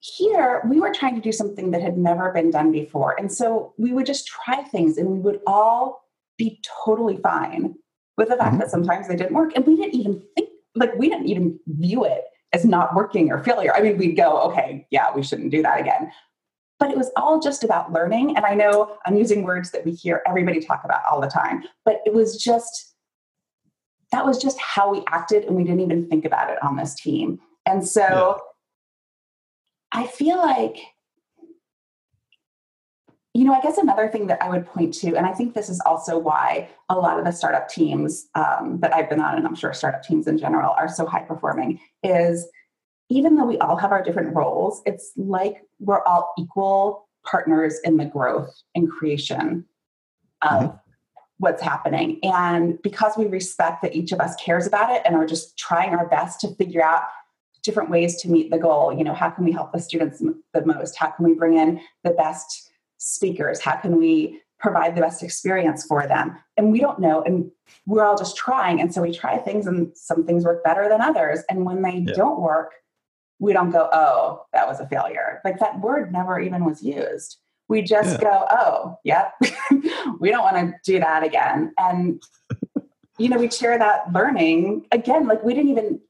here, 0.00 0.62
we 0.68 0.80
were 0.80 0.92
trying 0.92 1.14
to 1.14 1.20
do 1.20 1.32
something 1.32 1.70
that 1.70 1.82
had 1.82 1.96
never 1.96 2.32
been 2.32 2.50
done 2.50 2.72
before. 2.72 3.14
And 3.18 3.30
so 3.30 3.72
we 3.78 3.92
would 3.92 4.06
just 4.06 4.26
try 4.26 4.62
things 4.62 4.98
and 4.98 5.08
we 5.08 5.18
would 5.18 5.40
all 5.46 6.02
be 6.38 6.60
totally 6.84 7.18
fine 7.18 7.74
with 8.16 8.28
the 8.28 8.36
fact 8.36 8.52
mm-hmm. 8.52 8.60
that 8.60 8.70
sometimes 8.70 9.08
they 9.08 9.16
didn't 9.16 9.34
work. 9.34 9.52
And 9.54 9.64
we 9.66 9.76
didn't 9.76 9.94
even 9.94 10.22
think 10.34 10.45
like 10.76 10.94
we 10.96 11.08
didn't 11.08 11.26
even 11.26 11.58
view 11.66 12.04
it 12.04 12.24
as 12.52 12.64
not 12.64 12.94
working 12.94 13.30
or 13.30 13.42
failure. 13.42 13.74
I 13.74 13.80
mean, 13.80 13.98
we'd 13.98 14.16
go, 14.16 14.40
okay, 14.42 14.86
yeah, 14.90 15.12
we 15.14 15.22
shouldn't 15.22 15.50
do 15.50 15.62
that 15.62 15.80
again. 15.80 16.12
But 16.78 16.90
it 16.90 16.96
was 16.96 17.10
all 17.16 17.40
just 17.40 17.64
about 17.64 17.92
learning. 17.92 18.36
And 18.36 18.44
I 18.44 18.54
know 18.54 18.96
I'm 19.06 19.16
using 19.16 19.42
words 19.42 19.70
that 19.72 19.84
we 19.84 19.92
hear 19.92 20.22
everybody 20.26 20.60
talk 20.60 20.82
about 20.84 21.00
all 21.10 21.20
the 21.20 21.28
time, 21.28 21.64
but 21.84 22.00
it 22.04 22.12
was 22.12 22.36
just, 22.42 22.94
that 24.12 24.24
was 24.24 24.40
just 24.40 24.58
how 24.60 24.92
we 24.92 25.02
acted. 25.08 25.44
And 25.44 25.56
we 25.56 25.64
didn't 25.64 25.80
even 25.80 26.08
think 26.08 26.24
about 26.24 26.50
it 26.50 26.62
on 26.62 26.76
this 26.76 26.94
team. 26.94 27.38
And 27.64 27.86
so 27.86 28.38
yeah. 29.94 30.02
I 30.02 30.06
feel 30.06 30.36
like 30.36 30.78
you 33.36 33.44
know, 33.44 33.52
I 33.52 33.60
guess 33.60 33.76
another 33.76 34.08
thing 34.08 34.28
that 34.28 34.42
I 34.42 34.48
would 34.48 34.64
point 34.64 34.94
to, 34.94 35.14
and 35.14 35.26
I 35.26 35.32
think 35.32 35.52
this 35.52 35.68
is 35.68 35.78
also 35.84 36.18
why 36.18 36.70
a 36.88 36.94
lot 36.94 37.18
of 37.18 37.26
the 37.26 37.32
startup 37.32 37.68
teams 37.68 38.28
um, 38.34 38.78
that 38.80 38.94
I've 38.94 39.10
been 39.10 39.20
on, 39.20 39.36
and 39.36 39.46
I'm 39.46 39.54
sure 39.54 39.74
startup 39.74 40.02
teams 40.02 40.26
in 40.26 40.38
general, 40.38 40.70
are 40.70 40.88
so 40.88 41.04
high 41.04 41.20
performing, 41.20 41.78
is 42.02 42.48
even 43.10 43.36
though 43.36 43.44
we 43.44 43.58
all 43.58 43.76
have 43.76 43.92
our 43.92 44.02
different 44.02 44.34
roles, 44.34 44.80
it's 44.86 45.12
like 45.16 45.58
we're 45.80 46.02
all 46.04 46.32
equal 46.38 47.10
partners 47.26 47.78
in 47.84 47.98
the 47.98 48.06
growth 48.06 48.54
and 48.74 48.90
creation 48.90 49.66
of 50.40 50.62
mm-hmm. 50.62 50.76
what's 51.36 51.60
happening. 51.60 52.18
And 52.22 52.80
because 52.80 53.18
we 53.18 53.26
respect 53.26 53.82
that 53.82 53.94
each 53.94 54.12
of 54.12 54.20
us 54.20 54.34
cares 54.36 54.66
about 54.66 54.90
it 54.90 55.02
and 55.04 55.14
are 55.14 55.26
just 55.26 55.58
trying 55.58 55.90
our 55.90 56.08
best 56.08 56.40
to 56.40 56.54
figure 56.54 56.82
out 56.82 57.02
different 57.62 57.90
ways 57.90 58.16
to 58.22 58.30
meet 58.30 58.50
the 58.50 58.58
goal, 58.58 58.96
you 58.96 59.04
know, 59.04 59.12
how 59.12 59.28
can 59.28 59.44
we 59.44 59.52
help 59.52 59.72
the 59.72 59.78
students 59.78 60.22
the 60.54 60.64
most? 60.64 60.96
How 60.96 61.10
can 61.10 61.26
we 61.26 61.34
bring 61.34 61.58
in 61.58 61.82
the 62.02 62.12
best 62.12 62.70
speakers? 63.06 63.60
How 63.60 63.76
can 63.76 63.96
we 63.96 64.40
provide 64.58 64.96
the 64.96 65.00
best 65.00 65.22
experience 65.22 65.84
for 65.86 66.06
them? 66.06 66.36
And 66.56 66.72
we 66.72 66.80
don't 66.80 66.98
know. 66.98 67.22
And 67.22 67.50
we're 67.86 68.04
all 68.04 68.16
just 68.16 68.36
trying. 68.36 68.80
And 68.80 68.92
so 68.92 69.02
we 69.02 69.12
try 69.12 69.38
things, 69.38 69.66
and 69.66 69.96
some 69.96 70.24
things 70.24 70.44
work 70.44 70.64
better 70.64 70.88
than 70.88 71.00
others. 71.00 71.40
And 71.48 71.64
when 71.64 71.82
they 71.82 72.04
yeah. 72.06 72.14
don't 72.14 72.40
work, 72.40 72.72
we 73.38 73.52
don't 73.52 73.70
go, 73.70 73.88
oh, 73.92 74.44
that 74.52 74.66
was 74.66 74.80
a 74.80 74.88
failure. 74.88 75.40
Like 75.44 75.58
that 75.60 75.80
word 75.80 76.12
never 76.12 76.40
even 76.40 76.64
was 76.64 76.82
used. 76.82 77.38
We 77.68 77.82
just 77.82 78.22
yeah. 78.22 78.30
go, 78.30 78.46
oh, 78.50 78.98
yep, 79.04 79.32
we 80.20 80.30
don't 80.30 80.42
want 80.42 80.56
to 80.56 80.74
do 80.84 81.00
that 81.00 81.24
again. 81.24 81.72
And, 81.78 82.22
you 83.18 83.28
know, 83.28 83.38
we 83.38 83.50
share 83.50 83.76
that 83.76 84.12
learning 84.12 84.86
again, 84.92 85.26
like 85.26 85.42
we 85.42 85.52
didn't 85.52 85.70
even 85.70 86.00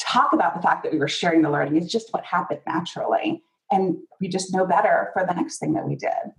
talk 0.00 0.32
about 0.32 0.56
the 0.56 0.62
fact 0.62 0.82
that 0.82 0.92
we 0.92 0.98
were 0.98 1.08
sharing 1.08 1.42
the 1.42 1.50
learning. 1.50 1.76
It's 1.76 1.90
just 1.90 2.12
what 2.12 2.24
happened 2.24 2.60
naturally 2.66 3.42
and 3.70 3.96
we 4.20 4.28
just 4.28 4.52
know 4.52 4.66
better 4.66 5.10
for 5.12 5.24
the 5.26 5.34
next 5.34 5.58
thing 5.58 5.74
that 5.74 5.86
we 5.86 5.94
did. 5.94 6.32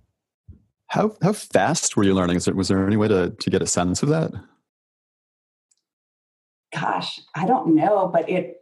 How 0.87 1.15
how 1.21 1.33
fast 1.33 1.95
were 1.95 2.03
you 2.03 2.13
learning? 2.13 2.37
Is 2.37 2.45
there, 2.45 2.55
was 2.55 2.67
there 2.67 2.85
any 2.85 2.97
way 2.97 3.07
to 3.07 3.29
to 3.29 3.49
get 3.49 3.61
a 3.61 3.67
sense 3.67 4.01
of 4.01 4.09
that? 4.09 4.31
Gosh, 6.73 7.19
I 7.35 7.45
don't 7.45 7.75
know, 7.75 8.09
but 8.11 8.29
it. 8.29 8.55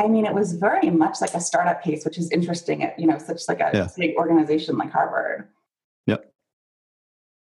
I 0.00 0.06
mean, 0.06 0.26
it 0.26 0.34
was 0.34 0.52
very 0.52 0.90
much 0.90 1.20
like 1.20 1.34
a 1.34 1.40
startup 1.40 1.82
pace, 1.82 2.04
which 2.04 2.18
is 2.18 2.30
interesting. 2.30 2.84
At 2.84 2.98
you 2.98 3.06
know, 3.06 3.18
such 3.18 3.42
like 3.48 3.60
a 3.60 3.70
yeah. 3.74 3.88
big 3.96 4.16
organization 4.16 4.76
like 4.76 4.92
Harvard. 4.92 5.48
Yep. 6.06 6.32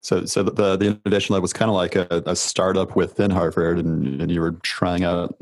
So, 0.02 0.24
so 0.26 0.44
the 0.44 0.76
the 0.76 1.00
innovation 1.04 1.32
lab 1.32 1.42
was 1.42 1.52
kind 1.52 1.68
of 1.68 1.74
like 1.74 1.96
a, 1.96 2.22
a 2.26 2.36
startup 2.36 2.94
within 2.94 3.32
Harvard, 3.32 3.80
and, 3.80 4.22
and 4.22 4.30
you 4.30 4.40
were 4.40 4.52
trying 4.62 5.02
out 5.02 5.36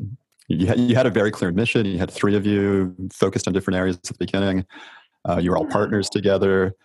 you 0.53 0.67
had, 0.67 0.79
you 0.79 0.95
had 0.95 1.05
a 1.05 1.11
very 1.11 1.31
clear 1.31 1.51
mission. 1.51 1.85
You 1.85 1.97
had 1.97 2.11
three 2.11 2.35
of 2.35 2.45
you 2.45 2.95
focused 3.11 3.47
on 3.47 3.53
different 3.53 3.77
areas 3.77 3.97
at 3.97 4.03
the 4.03 4.15
beginning. 4.19 4.65
Uh, 5.27 5.37
you 5.37 5.51
were 5.51 5.57
all 5.57 5.65
partners 5.65 6.09
together, 6.09 6.75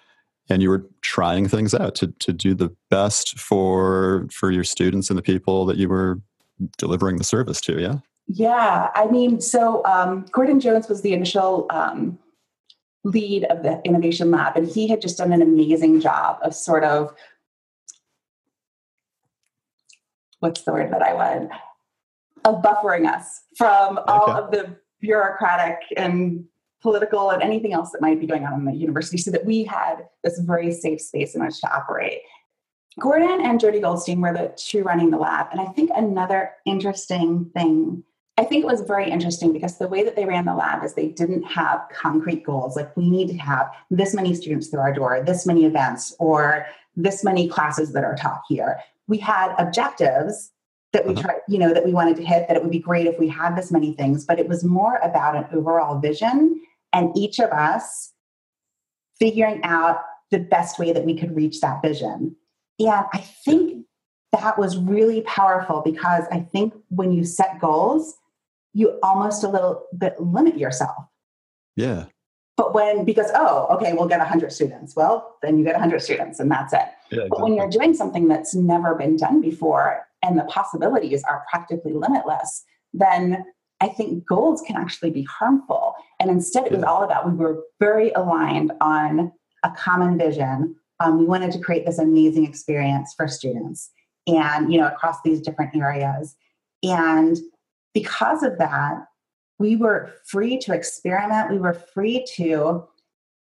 and 0.49 0.63
you 0.63 0.69
were 0.69 0.87
trying 1.03 1.49
things 1.49 1.75
out 1.75 1.95
to 1.97 2.09
to 2.21 2.33
do 2.33 2.55
the 2.55 2.75
best 2.91 3.39
for 3.39 4.29
for 4.33 4.51
your 4.51 4.65
students 4.65 5.11
and 5.11 5.19
the 5.19 5.23
people 5.23 5.67
that 5.67 5.77
you 5.77 5.89
were 5.89 6.21
delivering 6.77 7.17
the 7.17 7.25
service 7.25 7.61
to. 7.63 7.81
Yeah. 7.81 7.99
Yeah, 8.31 8.91
I 8.95 9.07
mean, 9.07 9.41
so 9.41 9.83
um, 9.87 10.27
Gordon 10.31 10.61
Jones 10.61 10.87
was 10.87 11.01
the 11.01 11.15
initial 11.15 11.67
um, 11.71 12.19
lead 13.03 13.45
of 13.45 13.63
the 13.63 13.81
innovation 13.85 14.31
lab, 14.31 14.55
and 14.55 14.69
he 14.69 14.87
had 14.87 15.01
just 15.01 15.17
done 15.17 15.33
an 15.33 15.41
amazing 15.41 16.01
job 16.01 16.39
of 16.43 16.55
sort 16.55 16.85
of 16.85 17.15
what's 20.41 20.63
the 20.63 20.73
word 20.73 20.93
that 20.93 21.03
I 21.03 21.15
would 21.15 21.49
of 22.49 22.63
buffering 22.63 23.07
us 23.07 23.43
from 23.57 23.99
all 24.07 24.31
of 24.31 24.51
the 24.51 24.77
bureaucratic 25.01 25.79
and 25.97 26.45
political 26.81 27.31
and 27.31 27.43
anything 27.43 27.73
else 27.73 27.91
that 27.91 28.01
might 28.01 28.21
be 28.21 28.27
going 28.27 28.45
on 28.45 28.55
in 28.55 28.65
the 28.65 28.73
university 28.73 29.19
so 29.19 29.31
that 29.31 29.45
we 29.45 29.65
had 29.65 30.07
this 30.25 30.39
very 30.41 30.73
safe 30.73 31.01
space 31.01 31.35
in 31.35 31.45
which 31.45 31.61
to 31.61 31.73
operate. 31.73 32.21
Gordon 32.99 33.41
and 33.45 33.61
Jodi 33.61 33.81
Goldstein 33.81 34.21
were 34.21 34.33
the 34.33 34.53
two 34.57 34.83
running 34.83 35.11
the 35.11 35.19
lab. 35.19 35.49
And 35.53 35.61
I 35.61 35.67
think 35.67 35.91
another 35.95 36.53
interesting 36.65 37.51
thing, 37.55 38.03
I 38.39 38.45
think 38.45 38.65
it 38.65 38.67
was 38.67 38.81
very 38.81 39.11
interesting 39.11 39.53
because 39.53 39.79
the 39.79 39.89
way 39.89 40.03
that 40.03 40.17
they 40.17 40.25
ran 40.25 40.47
the 40.47 40.55
lab 40.55 40.83
is 40.83 40.95
they 40.95 41.09
didn't 41.09 41.45
have 41.45 41.83
concrete 41.93 42.45
goals. 42.45 42.77
Like 42.77 42.97
we 42.97 43.09
need 43.09 43.29
to 43.29 43.37
have 43.37 43.71
this 43.91 44.15
many 44.15 44.35
students 44.35 44.69
through 44.69 44.81
our 44.81 44.93
door, 44.93 45.23
this 45.25 45.47
many 45.47 45.65
events, 45.65 46.15
or 46.19 46.67
this 46.97 47.23
many 47.23 47.49
classes 47.49 47.93
that 47.93 48.05
are 48.05 48.17
taught 48.17 48.43
here. 48.49 48.79
We 49.07 49.19
had 49.19 49.55
objectives 49.59 50.53
that 50.93 51.07
we 51.07 51.13
uh-huh. 51.13 51.23
tried, 51.23 51.41
you 51.49 51.59
know, 51.59 51.73
that 51.75 51.85
we 51.85 51.93
wanted 51.93 52.17
to 52.17 52.25
hit, 52.25 52.49
that 52.49 52.57
it 52.57 52.63
would 52.63 52.73
be 52.73 52.79
great 52.79 53.07
if 53.07 53.19
we 53.19 53.29
had 53.29 53.57
this 53.57 53.71
many 53.71 53.95
things, 53.95 54.25
but 54.25 54.39
it 54.39 54.49
was 54.49 54.65
more 54.65 54.97
about 55.03 55.37
an 55.37 55.47
overall 55.53 55.99
vision 55.99 56.61
and 56.93 57.17
each 57.17 57.39
of 57.39 57.51
us 57.51 58.13
figuring 59.19 59.63
out 59.65 60.01
the 60.31 60.39
best 60.39 60.79
way 60.79 60.93
that 60.93 61.05
we 61.05 61.17
could 61.17 61.35
reach 61.35 61.61
that 61.61 61.83
vision. 61.83 62.37
And 62.79 63.05
I 63.13 63.19
think 63.45 63.85
that 64.33 64.59
was 64.59 64.77
really 64.77 65.23
powerful 65.23 65.83
because 65.85 66.25
I 66.31 66.41
think 66.41 66.75
when 66.89 67.13
you 67.13 67.25
set 67.25 67.61
goals, 67.61 68.15
you 68.73 68.99
almost 69.03 69.43
a 69.43 69.49
little 69.49 69.85
bit 69.97 70.21
limit 70.21 70.59
yourself. 70.59 70.97
Yeah. 71.77 72.05
But 72.57 72.75
when, 72.75 73.05
because, 73.05 73.31
oh, 73.35 73.67
okay, 73.77 73.93
we'll 73.93 74.09
get 74.09 74.19
100 74.19 74.53
students. 74.53 74.97
Well, 74.97 75.37
then 75.43 75.59
you 75.59 75.65
get 75.65 75.75
100 75.75 76.01
students 76.01 76.41
and 76.41 76.51
that's 76.51 76.73
it. 76.73 76.81
Yeah, 77.11 77.23
exactly. 77.25 77.29
But 77.31 77.41
when 77.41 77.55
you're 77.55 77.71
doing 77.71 77.95
something 77.95 78.29
that's 78.29 78.55
never 78.55 78.95
been 78.95 79.17
done 79.17 79.41
before 79.41 80.08
and 80.23 80.39
the 80.39 80.45
possibilities 80.45 81.23
are 81.25 81.45
practically 81.51 81.93
limitless, 81.93 82.65
then 82.93 83.45
I 83.81 83.89
think 83.89 84.27
goals 84.27 84.63
can 84.67 84.77
actually 84.77 85.11
be 85.11 85.23
harmful. 85.23 85.95
And 86.19 86.31
instead, 86.31 86.67
it 86.67 86.73
was 86.73 86.83
all 86.83 87.05
about 87.05 87.31
we 87.31 87.37
were 87.37 87.63
very 87.79 88.11
aligned 88.11 88.73
on 88.81 89.33
a 89.65 89.71
common 89.71 90.19
vision. 90.19 90.75
Um, 91.01 91.19
we 91.19 91.25
wanted 91.25 91.53
to 91.53 91.61
create 91.61 91.87
this 91.87 91.99
amazing 91.99 92.45
experience 92.45 93.15
for 93.17 93.29
students 93.29 93.91
and, 94.27 94.73
you 94.73 94.81
know, 94.81 94.89
across 94.89 95.17
these 95.25 95.41
different 95.41 95.77
areas. 95.77 96.35
And 96.83 97.39
because 97.95 98.43
of 98.43 98.59
that, 98.59 99.05
we 99.59 99.77
were 99.77 100.13
free 100.27 100.59
to 100.59 100.75
experiment. 100.75 101.51
We 101.51 101.59
were 101.59 101.75
free 101.75 102.25
to 102.35 102.85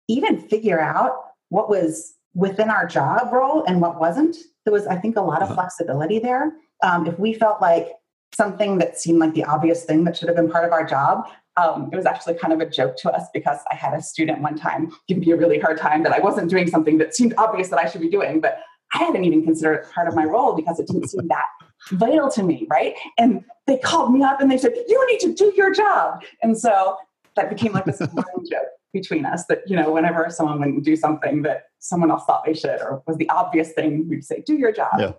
even 0.08 0.38
figure 0.48 0.80
out 0.80 1.12
what 1.48 1.68
was 1.68 2.14
within 2.34 2.70
our 2.70 2.86
job 2.86 3.32
role 3.32 3.64
and 3.66 3.80
what 3.80 4.00
wasn't. 4.00 4.36
There 4.64 4.72
was, 4.72 4.86
I 4.86 4.96
think, 4.96 5.16
a 5.16 5.20
lot 5.20 5.42
of 5.42 5.50
uh-huh. 5.50 5.54
flexibility 5.54 6.18
there. 6.18 6.52
Um, 6.82 7.06
if 7.06 7.18
we 7.18 7.34
felt 7.34 7.60
like 7.60 7.88
something 8.34 8.78
that 8.78 8.98
seemed 8.98 9.20
like 9.20 9.34
the 9.34 9.44
obvious 9.44 9.84
thing 9.84 10.04
that 10.04 10.16
should 10.16 10.28
have 10.28 10.36
been 10.36 10.50
part 10.50 10.64
of 10.64 10.72
our 10.72 10.84
job, 10.84 11.28
um, 11.56 11.88
it 11.92 11.96
was 11.96 12.04
actually 12.04 12.34
kind 12.34 12.52
of 12.52 12.60
a 12.60 12.68
joke 12.68 12.96
to 12.96 13.12
us 13.12 13.28
because 13.32 13.58
I 13.70 13.76
had 13.76 13.94
a 13.94 14.02
student 14.02 14.40
one 14.40 14.56
time 14.56 14.90
give 15.06 15.18
me 15.18 15.30
a 15.30 15.36
really 15.36 15.60
hard 15.60 15.78
time 15.78 16.02
that 16.02 16.12
I 16.12 16.18
wasn't 16.18 16.50
doing 16.50 16.68
something 16.68 16.98
that 16.98 17.14
seemed 17.14 17.34
obvious 17.38 17.68
that 17.68 17.78
I 17.78 17.88
should 17.88 18.00
be 18.00 18.10
doing, 18.10 18.40
but 18.40 18.58
I 18.92 18.98
hadn't 18.98 19.24
even 19.24 19.44
considered 19.44 19.74
it 19.74 19.92
part 19.92 20.08
of 20.08 20.16
my 20.16 20.24
role 20.24 20.54
because 20.54 20.80
it 20.80 20.88
didn't 20.88 21.08
seem 21.08 21.28
that 21.28 21.46
vital 21.92 22.28
to 22.32 22.42
me, 22.42 22.66
right? 22.68 22.94
And 23.18 23.44
they 23.66 23.78
called 23.78 24.12
me 24.12 24.22
up 24.24 24.40
and 24.40 24.50
they 24.50 24.58
said, 24.58 24.72
You 24.88 25.06
need 25.06 25.20
to 25.20 25.32
do 25.32 25.52
your 25.56 25.72
job. 25.72 26.22
And 26.42 26.58
so 26.58 26.96
that 27.36 27.50
became 27.50 27.72
like 27.72 27.84
this 27.84 28.00
running 28.00 28.46
joke 28.50 28.66
between 28.94 29.26
us 29.26 29.44
that, 29.46 29.60
you 29.66 29.76
know, 29.76 29.92
whenever 29.92 30.30
someone 30.30 30.58
wouldn't 30.58 30.84
do 30.84 30.96
something 30.96 31.42
that 31.42 31.64
someone 31.80 32.10
else 32.10 32.24
thought 32.24 32.44
they 32.46 32.54
should 32.54 32.80
or 32.80 33.02
was 33.06 33.18
the 33.18 33.28
obvious 33.28 33.72
thing, 33.72 34.08
we'd 34.08 34.24
say, 34.24 34.42
Do 34.46 34.54
your 34.54 34.72
job. 34.72 34.94
Yeah. 34.98 35.12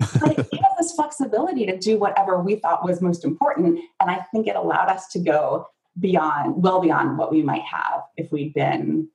but 0.20 0.38
it 0.38 0.50
gave 0.50 0.60
us 0.60 0.76
this 0.78 0.92
flexibility 0.94 1.66
to 1.66 1.76
do 1.76 1.98
whatever 1.98 2.40
we 2.40 2.56
thought 2.56 2.84
was 2.84 3.02
most 3.02 3.24
important. 3.24 3.80
And 4.00 4.10
I 4.10 4.24
think 4.32 4.46
it 4.46 4.56
allowed 4.56 4.88
us 4.88 5.08
to 5.08 5.18
go 5.18 5.66
beyond, 5.98 6.62
well 6.62 6.80
beyond 6.80 7.18
what 7.18 7.32
we 7.32 7.42
might 7.42 7.62
have 7.62 8.02
if 8.16 8.30
we'd 8.30 8.54
been 8.54 9.08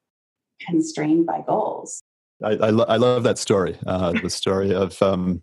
constrained 0.59 1.25
by 1.25 1.41
goals. 1.47 2.03
I, 2.43 2.51
I, 2.51 2.69
lo- 2.69 2.85
I 2.87 2.97
love 2.97 3.23
that 3.23 3.37
story, 3.37 3.77
uh, 3.87 4.11
the 4.21 4.29
story 4.29 4.73
of 4.73 5.01
um, 5.01 5.41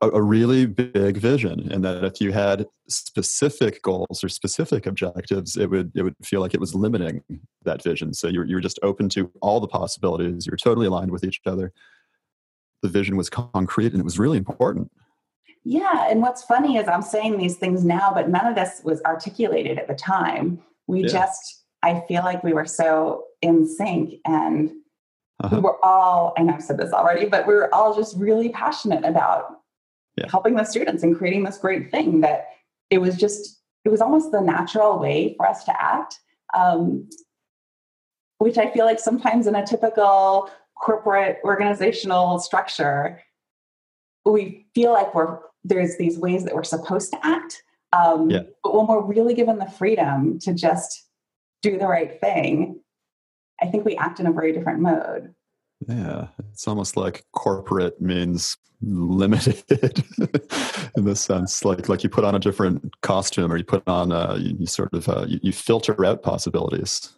a, 0.00 0.08
a, 0.08 0.20
really 0.20 0.66
big 0.66 1.18
vision, 1.18 1.70
and 1.70 1.84
that 1.84 2.02
if 2.02 2.20
you 2.20 2.32
had 2.32 2.66
specific 2.88 3.82
goals 3.82 4.24
or 4.24 4.28
specific 4.28 4.86
objectives, 4.86 5.56
it 5.56 5.70
would 5.70 5.92
it 5.94 6.02
would 6.02 6.16
feel 6.24 6.40
like 6.40 6.54
it 6.54 6.60
was 6.60 6.74
limiting 6.74 7.22
that 7.64 7.82
vision. 7.82 8.14
So 8.14 8.28
you 8.28 8.42
you 8.44 8.56
were 8.56 8.60
just 8.60 8.78
open 8.82 9.08
to 9.10 9.30
all 9.40 9.60
the 9.60 9.68
possibilities. 9.68 10.46
You're 10.46 10.56
totally 10.56 10.86
aligned 10.86 11.10
with 11.10 11.24
each 11.24 11.40
other. 11.46 11.72
The 12.82 12.88
vision 12.88 13.16
was 13.16 13.30
concrete, 13.30 13.92
and 13.92 14.00
it 14.00 14.04
was 14.04 14.18
really 14.18 14.38
important. 14.38 14.90
Yeah, 15.64 16.08
and 16.10 16.20
what's 16.20 16.42
funny 16.42 16.76
is 16.76 16.88
I'm 16.88 17.02
saying 17.02 17.38
these 17.38 17.56
things 17.56 17.84
now, 17.84 18.12
but 18.12 18.28
none 18.28 18.46
of 18.46 18.56
this 18.56 18.80
was 18.82 19.00
articulated 19.02 19.78
at 19.78 19.86
the 19.86 19.94
time. 19.94 20.60
We 20.88 21.02
yeah. 21.02 21.08
just, 21.08 21.62
I 21.84 22.02
feel 22.08 22.22
like 22.24 22.42
we 22.42 22.52
were 22.52 22.66
so 22.66 23.26
in 23.42 23.68
sync 23.68 24.14
and 24.26 24.72
uh-huh. 25.38 25.54
we 25.54 25.62
were 25.62 25.84
all, 25.84 26.34
I 26.36 26.42
know 26.42 26.54
I've 26.54 26.64
said 26.64 26.78
this 26.78 26.92
already, 26.92 27.26
but 27.26 27.46
we 27.46 27.54
were 27.54 27.72
all 27.72 27.94
just 27.94 28.16
really 28.16 28.48
passionate 28.48 29.04
about 29.04 29.60
yeah. 30.16 30.26
helping 30.28 30.56
the 30.56 30.64
students 30.64 31.04
and 31.04 31.16
creating 31.16 31.44
this 31.44 31.58
great 31.58 31.92
thing 31.92 32.22
that 32.22 32.48
it 32.90 32.98
was 32.98 33.16
just, 33.16 33.60
it 33.84 33.88
was 33.88 34.00
almost 34.00 34.32
the 34.32 34.40
natural 34.40 34.98
way 34.98 35.34
for 35.36 35.48
us 35.48 35.62
to 35.64 35.80
act. 35.80 36.18
Um, 36.54 37.08
which 38.42 38.58
I 38.58 38.68
feel 38.70 38.84
like 38.84 38.98
sometimes 38.98 39.46
in 39.46 39.54
a 39.54 39.64
typical 39.64 40.50
corporate 40.74 41.38
organizational 41.44 42.40
structure, 42.40 43.22
we 44.24 44.66
feel 44.74 44.92
like 44.92 45.14
we're 45.14 45.38
there's 45.62 45.96
these 45.96 46.18
ways 46.18 46.44
that 46.44 46.54
we're 46.54 46.64
supposed 46.64 47.12
to 47.12 47.24
act. 47.24 47.62
Um, 47.92 48.28
yeah. 48.28 48.42
But 48.64 48.74
when 48.74 48.88
we're 48.88 49.04
really 49.04 49.34
given 49.34 49.58
the 49.58 49.70
freedom 49.70 50.40
to 50.40 50.52
just 50.54 51.06
do 51.62 51.78
the 51.78 51.86
right 51.86 52.20
thing, 52.20 52.80
I 53.62 53.66
think 53.66 53.84
we 53.84 53.96
act 53.96 54.18
in 54.18 54.26
a 54.26 54.32
very 54.32 54.52
different 54.52 54.80
mode. 54.80 55.32
Yeah, 55.86 56.26
it's 56.50 56.66
almost 56.66 56.96
like 56.96 57.24
corporate 57.32 58.00
means 58.00 58.56
limited 58.80 59.62
in 60.96 61.04
this 61.04 61.20
sense. 61.20 61.64
Like 61.64 61.88
like 61.88 62.02
you 62.02 62.10
put 62.10 62.24
on 62.24 62.34
a 62.34 62.40
different 62.40 62.92
costume, 63.02 63.52
or 63.52 63.56
you 63.56 63.64
put 63.64 63.86
on 63.86 64.10
a, 64.10 64.36
you, 64.36 64.56
you 64.58 64.66
sort 64.66 64.92
of 64.94 65.08
uh, 65.08 65.26
you, 65.28 65.38
you, 65.44 65.52
filter 65.52 66.04
out 66.04 66.24
possibilities. 66.24 67.12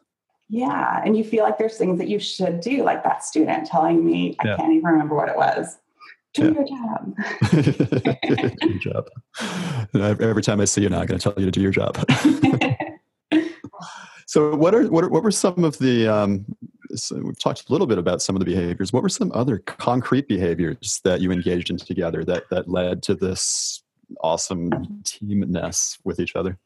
Yeah, 0.48 1.00
and 1.04 1.16
you 1.16 1.24
feel 1.24 1.42
like 1.42 1.58
there's 1.58 1.78
things 1.78 1.98
that 1.98 2.08
you 2.08 2.18
should 2.18 2.60
do, 2.60 2.82
like 2.82 3.02
that 3.04 3.24
student 3.24 3.66
telling 3.66 4.04
me, 4.04 4.36
I 4.40 4.48
yeah. 4.48 4.56
can't 4.56 4.72
even 4.72 4.84
remember 4.84 5.14
what 5.14 5.28
it 5.28 5.36
was. 5.36 5.78
Do 6.34 6.46
yeah. 6.46 6.50
your 6.50 6.64
job. 6.64 7.16
do 8.60 8.68
your 8.68 8.78
job. 8.78 9.08
Every 10.20 10.42
time 10.42 10.60
I 10.60 10.64
see 10.64 10.82
you 10.82 10.88
now, 10.88 11.00
I'm 11.00 11.06
going 11.06 11.18
to 11.18 11.22
tell 11.22 11.34
you 11.38 11.46
to 11.46 11.50
do 11.50 11.60
your 11.60 11.70
job. 11.70 11.96
so, 14.26 14.54
what 14.54 14.74
are 14.74 14.84
what 14.88 15.04
are, 15.04 15.08
what 15.08 15.22
were 15.22 15.30
some 15.30 15.64
of 15.64 15.78
the 15.78 16.08
um, 16.08 16.44
so 16.94 17.16
we've 17.16 17.38
talked 17.38 17.68
a 17.68 17.72
little 17.72 17.86
bit 17.86 17.98
about 17.98 18.20
some 18.20 18.36
of 18.36 18.40
the 18.40 18.46
behaviors. 18.46 18.92
What 18.92 19.02
were 19.02 19.08
some 19.08 19.32
other 19.32 19.58
concrete 19.58 20.28
behaviors 20.28 21.00
that 21.04 21.20
you 21.20 21.32
engaged 21.32 21.70
in 21.70 21.76
together 21.76 22.24
that 22.24 22.44
that 22.50 22.68
led 22.68 23.02
to 23.04 23.14
this 23.14 23.82
awesome 24.20 24.70
teamness 25.04 25.98
with 26.04 26.20
each 26.20 26.36
other? 26.36 26.58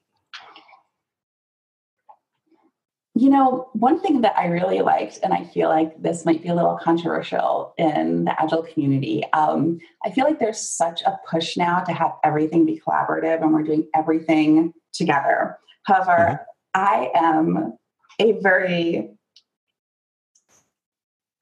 You 3.18 3.30
know, 3.30 3.68
one 3.72 3.98
thing 3.98 4.20
that 4.20 4.38
I 4.38 4.46
really 4.46 4.80
liked, 4.80 5.18
and 5.24 5.32
I 5.32 5.42
feel 5.42 5.68
like 5.68 6.00
this 6.00 6.24
might 6.24 6.40
be 6.40 6.50
a 6.50 6.54
little 6.54 6.78
controversial 6.80 7.74
in 7.76 8.26
the 8.26 8.40
Agile 8.40 8.62
community, 8.62 9.24
um, 9.32 9.80
I 10.04 10.10
feel 10.12 10.24
like 10.24 10.38
there's 10.38 10.60
such 10.60 11.02
a 11.02 11.18
push 11.28 11.56
now 11.56 11.80
to 11.80 11.92
have 11.92 12.12
everything 12.22 12.64
be 12.64 12.80
collaborative 12.80 13.42
and 13.42 13.52
we're 13.52 13.64
doing 13.64 13.88
everything 13.92 14.72
together. 14.92 15.58
However, 15.82 16.46
mm-hmm. 16.76 16.80
I 16.80 17.10
am 17.12 17.76
a 18.20 18.32
very 18.40 19.10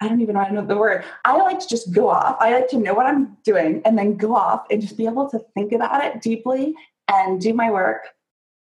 I 0.01 0.09
don't 0.09 0.23
even 0.23 0.35
know, 0.35 0.41
I 0.41 0.45
don't 0.47 0.55
know 0.55 0.67
the 0.67 0.79
word. 0.79 1.05
I 1.27 1.37
like 1.37 1.59
to 1.59 1.69
just 1.69 1.93
go 1.93 2.09
off. 2.09 2.37
I 2.41 2.53
like 2.53 2.69
to 2.69 2.79
know 2.79 2.95
what 2.95 3.07
I'm 3.07 3.37
doing 3.45 3.83
and 3.85 3.99
then 3.99 4.17
go 4.17 4.35
off 4.35 4.65
and 4.71 4.81
just 4.81 4.97
be 4.97 5.07
able 5.07 5.29
to 5.31 5.41
think 5.55 5.73
about 5.73 6.05
it 6.05 6.23
deeply 6.23 6.75
and 7.09 7.41
do 7.41 7.53
my 7.53 7.71
work 7.71 8.03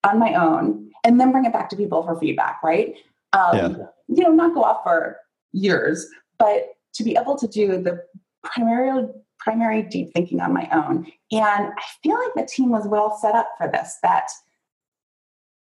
on 0.03 0.19
my 0.19 0.33
own 0.33 0.84
and 1.05 1.19
then 1.19 1.31
bring 1.31 1.45
it 1.45 1.53
back 1.53 1.69
to 1.69 1.75
people 1.77 2.03
for 2.03 2.19
feedback, 2.19 2.59
right? 2.63 2.95
Um, 3.31 3.55
yeah. 3.55 3.67
You 4.07 4.23
know, 4.23 4.31
not 4.31 4.53
go 4.53 4.63
off 4.63 4.83
for 4.83 5.17
years, 5.53 6.05
but 6.37 6.73
to 6.95 7.03
be 7.03 7.15
able 7.15 7.37
to 7.37 7.47
do 7.47 7.81
the 7.81 8.03
primary 8.43 9.07
primary 9.39 9.83
deep 9.83 10.11
thinking 10.13 10.41
on 10.41 10.53
my 10.53 10.67
own. 10.73 11.05
And 11.31 11.71
I 11.77 11.83
feel 12.01 12.15
like 12.15 12.33
the 12.35 12.47
team 12.51 12.69
was 12.69 12.87
well 12.87 13.17
set 13.21 13.35
up 13.35 13.49
for 13.57 13.67
this, 13.67 13.97
that 14.01 14.29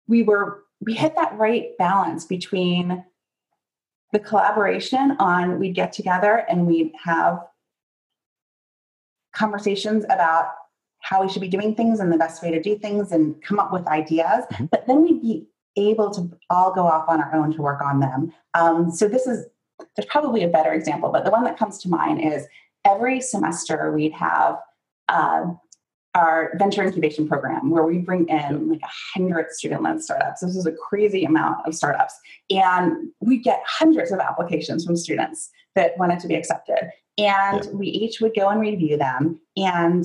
we 0.07 0.23
were 0.23 0.63
we 0.79 0.93
hit 0.93 1.15
that 1.15 1.37
right 1.37 1.77
balance 1.77 2.25
between 2.25 3.03
the 4.13 4.19
collaboration 4.19 5.17
on 5.19 5.59
we'd 5.59 5.75
get 5.75 5.91
together 5.91 6.45
and 6.49 6.65
we'd 6.65 6.93
have 7.03 7.39
conversations 9.33 10.05
about 10.05 10.47
how 11.07 11.23
we 11.23 11.29
should 11.29 11.41
be 11.41 11.47
doing 11.47 11.73
things 11.73 11.99
and 11.99 12.11
the 12.11 12.17
best 12.17 12.43
way 12.43 12.51
to 12.51 12.61
do 12.61 12.77
things 12.77 13.11
and 13.11 13.41
come 13.41 13.59
up 13.59 13.71
with 13.71 13.87
ideas. 13.87 14.43
Mm-hmm. 14.51 14.65
But 14.65 14.87
then 14.87 15.03
we'd 15.03 15.21
be 15.21 15.47
able 15.77 16.09
to 16.11 16.29
all 16.49 16.73
go 16.73 16.85
off 16.85 17.07
on 17.07 17.21
our 17.21 17.33
own 17.33 17.53
to 17.53 17.61
work 17.61 17.81
on 17.81 17.99
them. 17.99 18.33
Um, 18.55 18.91
so 18.91 19.07
this 19.07 19.25
is 19.25 19.45
there's 19.95 20.07
probably 20.07 20.43
a 20.43 20.47
better 20.47 20.73
example, 20.73 21.09
but 21.11 21.23
the 21.23 21.29
one 21.31 21.43
that 21.43 21.57
comes 21.57 21.77
to 21.83 21.89
mind 21.89 22.19
is 22.19 22.47
every 22.83 23.21
semester 23.21 23.91
we'd 23.93 24.11
have 24.11 24.57
uh, 25.07 25.45
our 26.15 26.51
venture 26.57 26.83
incubation 26.83 27.27
program 27.27 27.69
where 27.69 27.83
we 27.83 27.99
bring 27.99 28.27
in 28.27 28.69
like 28.69 28.81
a 28.81 28.89
hundred 29.13 29.51
student-led 29.51 30.01
startups. 30.01 30.41
This 30.41 30.55
is 30.55 30.65
a 30.65 30.71
crazy 30.71 31.23
amount 31.25 31.65
of 31.65 31.75
startups, 31.75 32.15
and 32.49 33.09
we 33.21 33.37
get 33.37 33.61
hundreds 33.65 34.11
of 34.11 34.19
applications 34.19 34.83
from 34.83 34.97
students 34.97 35.51
that 35.75 35.97
wanted 35.97 36.19
to 36.19 36.27
be 36.27 36.35
accepted. 36.35 36.89
And 37.19 37.63
yeah. 37.63 37.71
we 37.71 37.87
each 37.87 38.19
would 38.19 38.33
go 38.35 38.49
and 38.49 38.59
review 38.59 38.97
them, 38.97 39.39
and 39.55 40.03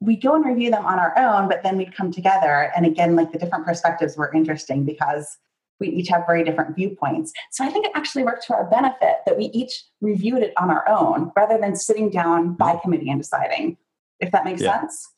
we'd 0.00 0.22
go 0.22 0.34
and 0.34 0.44
review 0.44 0.70
them 0.70 0.84
on 0.84 0.98
our 0.98 1.16
own, 1.18 1.48
but 1.48 1.62
then 1.62 1.76
we'd 1.76 1.94
come 1.94 2.10
together. 2.10 2.72
And 2.74 2.86
again, 2.86 3.16
like 3.16 3.32
the 3.32 3.38
different 3.38 3.66
perspectives 3.66 4.16
were 4.16 4.32
interesting 4.34 4.84
because 4.84 5.36
we 5.78 5.88
each 5.88 6.08
have 6.08 6.24
very 6.26 6.44
different 6.44 6.76
viewpoints. 6.76 7.32
So 7.52 7.64
I 7.64 7.70
think 7.70 7.86
it 7.86 7.92
actually 7.94 8.24
worked 8.24 8.46
to 8.46 8.54
our 8.54 8.64
benefit 8.64 9.16
that 9.26 9.36
we 9.36 9.46
each 9.46 9.84
reviewed 10.00 10.42
it 10.42 10.52
on 10.58 10.70
our 10.70 10.86
own 10.88 11.32
rather 11.36 11.58
than 11.58 11.76
sitting 11.76 12.10
down 12.10 12.54
by 12.54 12.76
committee 12.82 13.10
and 13.10 13.20
deciding, 13.20 13.76
if 14.20 14.30
that 14.32 14.44
makes 14.44 14.62
yeah. 14.62 14.80
sense. 14.80 15.08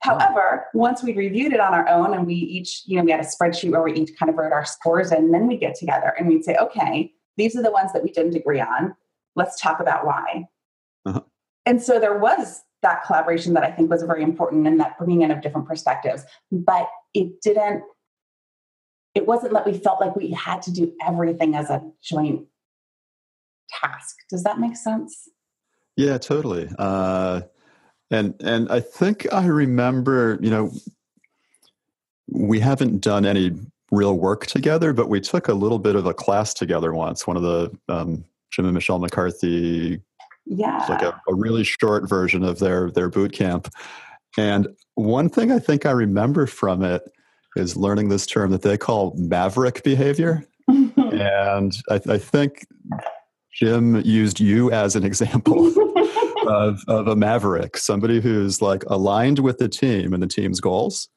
However, 0.00 0.66
once 0.74 1.02
we 1.02 1.12
reviewed 1.12 1.52
it 1.52 1.60
on 1.60 1.72
our 1.72 1.88
own 1.88 2.12
and 2.12 2.26
we 2.26 2.34
each, 2.34 2.82
you 2.86 2.96
know, 2.96 3.04
we 3.04 3.12
had 3.12 3.20
a 3.20 3.24
spreadsheet 3.24 3.70
where 3.70 3.82
we 3.82 3.94
each 3.94 4.10
kind 4.18 4.28
of 4.28 4.36
wrote 4.36 4.52
our 4.52 4.64
scores 4.64 5.12
and 5.12 5.32
then 5.32 5.46
we'd 5.46 5.60
get 5.60 5.76
together 5.76 6.12
and 6.18 6.26
we'd 6.26 6.44
say, 6.44 6.56
okay, 6.56 7.12
these 7.36 7.56
are 7.56 7.62
the 7.62 7.70
ones 7.70 7.92
that 7.92 8.02
we 8.02 8.10
didn't 8.10 8.34
agree 8.34 8.60
on. 8.60 8.96
Let's 9.36 9.60
talk 9.60 9.78
about 9.78 10.04
why. 10.04 10.48
Uh-huh. 11.06 11.20
And 11.66 11.80
so 11.80 12.00
there 12.00 12.18
was 12.18 12.62
that 12.82 13.04
collaboration 13.04 13.54
that 13.54 13.62
I 13.62 13.70
think 13.70 13.90
was 13.90 14.02
very 14.02 14.22
important 14.22 14.66
and 14.66 14.78
that 14.80 14.98
bringing 14.98 15.22
in 15.22 15.30
of 15.30 15.40
different 15.40 15.68
perspectives. 15.68 16.24
But 16.50 16.88
it 17.14 17.40
didn't, 17.40 17.84
it 19.14 19.26
wasn't 19.26 19.52
that 19.52 19.66
we 19.66 19.78
felt 19.78 20.00
like 20.00 20.16
we 20.16 20.30
had 20.30 20.62
to 20.62 20.72
do 20.72 20.92
everything 21.06 21.54
as 21.54 21.70
a 21.70 21.82
joint 22.02 22.46
task. 23.80 24.16
Does 24.28 24.42
that 24.44 24.58
make 24.58 24.76
sense? 24.76 25.28
Yeah, 25.96 26.18
totally. 26.18 26.68
Uh, 26.78 27.42
and 28.10 28.34
and 28.40 28.70
I 28.70 28.80
think 28.80 29.26
I 29.32 29.46
remember, 29.46 30.38
you 30.42 30.50
know, 30.50 30.72
we 32.30 32.60
haven't 32.60 33.00
done 33.00 33.26
any 33.26 33.52
real 33.90 34.16
work 34.16 34.46
together, 34.46 34.92
but 34.92 35.08
we 35.08 35.20
took 35.20 35.48
a 35.48 35.54
little 35.54 35.78
bit 35.78 35.96
of 35.96 36.06
a 36.06 36.14
class 36.14 36.54
together 36.54 36.94
once. 36.94 37.26
One 37.26 37.36
of 37.36 37.42
the 37.42 37.70
um, 37.88 38.24
Jim 38.50 38.64
and 38.64 38.74
Michelle 38.74 38.98
McCarthy, 38.98 40.00
yeah, 40.46 40.80
It's 40.80 40.88
like 40.88 41.02
a, 41.02 41.20
a 41.28 41.34
really 41.34 41.64
short 41.64 42.08
version 42.08 42.42
of 42.44 42.58
their 42.58 42.90
their 42.90 43.08
boot 43.08 43.32
camp. 43.32 43.68
And 44.36 44.68
one 44.94 45.28
thing 45.28 45.52
I 45.52 45.58
think 45.58 45.86
I 45.86 45.90
remember 45.90 46.46
from 46.46 46.82
it 46.82 47.02
is 47.56 47.76
learning 47.76 48.08
this 48.08 48.26
term 48.26 48.50
that 48.50 48.62
they 48.62 48.78
call 48.78 49.14
maverick 49.16 49.82
behavior. 49.82 50.46
and 50.68 51.76
I, 51.90 52.00
I, 52.08 52.18
think 52.18 52.66
Jim 53.52 54.00
used 54.06 54.40
you 54.40 54.70
as 54.70 54.96
an 54.96 55.04
example 55.04 55.66
of, 56.46 56.80
of 56.88 57.08
a 57.08 57.16
maverick, 57.16 57.76
somebody 57.76 58.20
who's 58.20 58.62
like 58.62 58.84
aligned 58.86 59.40
with 59.40 59.58
the 59.58 59.68
team 59.68 60.14
and 60.14 60.22
the 60.22 60.28
team's 60.28 60.60
goals, 60.60 61.08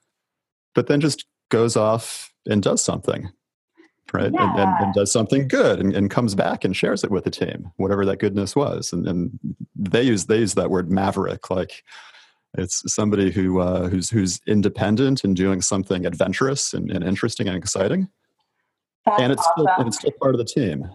but 0.73 0.87
then 0.87 0.99
just 0.99 1.25
goes 1.49 1.77
off 1.77 2.33
and 2.47 2.61
does 2.61 2.83
something, 2.83 3.29
right? 4.13 4.31
Yeah. 4.31 4.51
And, 4.51 4.59
and, 4.59 4.83
and, 4.85 4.93
does 4.93 5.11
something 5.11 5.47
good 5.47 5.79
and, 5.79 5.95
and, 5.95 6.09
comes 6.09 6.35
back 6.35 6.63
and 6.63 6.75
shares 6.75 7.03
it 7.03 7.11
with 7.11 7.23
the 7.23 7.31
team, 7.31 7.71
whatever 7.77 8.05
that 8.05 8.19
goodness 8.19 8.55
was. 8.55 8.93
And, 8.93 9.07
and 9.07 9.39
they 9.75 10.03
use 10.03 10.25
they 10.25 10.39
use 10.39 10.53
that 10.55 10.69
word 10.69 10.91
maverick, 10.91 11.49
like 11.49 11.83
it's 12.57 12.93
somebody 12.93 13.31
who 13.31 13.59
uh, 13.59 13.89
who's 13.89 14.09
who's 14.09 14.39
independent 14.47 15.23
and 15.23 15.35
doing 15.35 15.61
something 15.61 16.05
adventurous 16.05 16.73
and, 16.73 16.91
and 16.91 17.03
interesting 17.03 17.47
and 17.47 17.57
exciting. 17.57 18.07
That's 19.05 19.21
and 19.21 19.31
it's 19.31 19.41
awesome. 19.41 19.51
still 19.53 19.75
and 19.77 19.87
it's 19.87 19.97
still 19.97 20.11
part 20.21 20.35
of 20.35 20.39
the 20.39 20.45
team. 20.45 20.89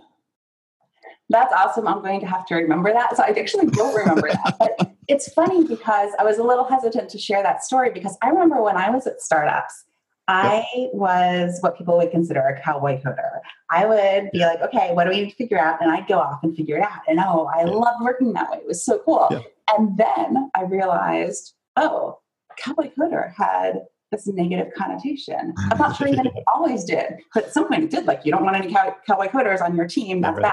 That's 1.28 1.52
awesome. 1.52 1.86
I'm 1.86 2.02
going 2.02 2.20
to 2.20 2.26
have 2.26 2.44
to 2.46 2.56
remember 2.56 2.92
that. 2.92 3.16
So 3.16 3.22
I 3.22 3.28
actually 3.28 3.66
don't 3.66 3.94
remember 3.94 4.28
that. 4.30 4.56
But 4.58 4.94
it's 5.06 5.32
funny 5.32 5.64
because 5.64 6.10
I 6.18 6.24
was 6.24 6.38
a 6.38 6.42
little 6.42 6.64
hesitant 6.64 7.08
to 7.10 7.18
share 7.18 7.42
that 7.44 7.62
story 7.62 7.90
because 7.92 8.16
I 8.20 8.30
remember 8.30 8.60
when 8.62 8.76
I 8.76 8.90
was 8.90 9.06
at 9.06 9.20
startups, 9.20 9.84
I 10.30 10.88
was 10.92 11.58
what 11.60 11.76
people 11.76 11.96
would 11.99 12.12
consider 12.12 12.40
a 12.40 12.60
cowboy 12.62 13.00
coder. 13.02 13.40
I 13.70 13.84
would 13.84 14.30
be 14.30 14.38
like, 14.40 14.60
okay, 14.60 14.94
what 14.94 15.04
do 15.04 15.10
we 15.10 15.22
need 15.22 15.30
to 15.30 15.37
figure 15.37 15.58
out? 15.58 15.82
And 15.82 15.90
I'd 15.90 16.06
go 16.06 16.18
off 16.20 16.40
and 16.44 16.54
figure 16.56 16.76
it 16.76 16.82
out. 16.82 17.00
And 17.08 17.18
oh, 17.18 17.50
I 17.52 17.64
loved 17.64 18.02
working 18.02 18.32
that 18.34 18.50
way. 18.50 18.58
It 18.58 18.66
was 18.66 18.84
so 18.84 19.00
cool. 19.00 19.26
Yeah. 19.30 19.40
And 19.76 19.96
then 19.96 20.50
I 20.54 20.62
realized, 20.62 21.54
oh, 21.76 22.20
cowboy 22.56 22.90
coder 22.96 23.32
had 23.34 23.82
this 24.12 24.26
negative 24.28 24.72
connotation. 24.76 25.52
I'm 25.58 25.78
not 25.78 25.96
sure 25.96 26.06
if 26.06 26.18
it 26.18 26.32
always 26.54 26.84
did, 26.84 27.18
but 27.34 27.46
at 27.46 27.52
some 27.52 27.66
point 27.68 27.84
it 27.84 27.90
did. 27.90 28.06
Like, 28.06 28.25
you 28.25 28.32
don't 28.32 28.44
want 28.44 28.56
any 28.56 28.72
cow- 28.72 28.96
cowboy 29.06 29.28
coders 29.28 29.60
on 29.60 29.76
your 29.76 29.88
team. 29.88 30.20
That's 30.20 30.38
right. 30.38 30.52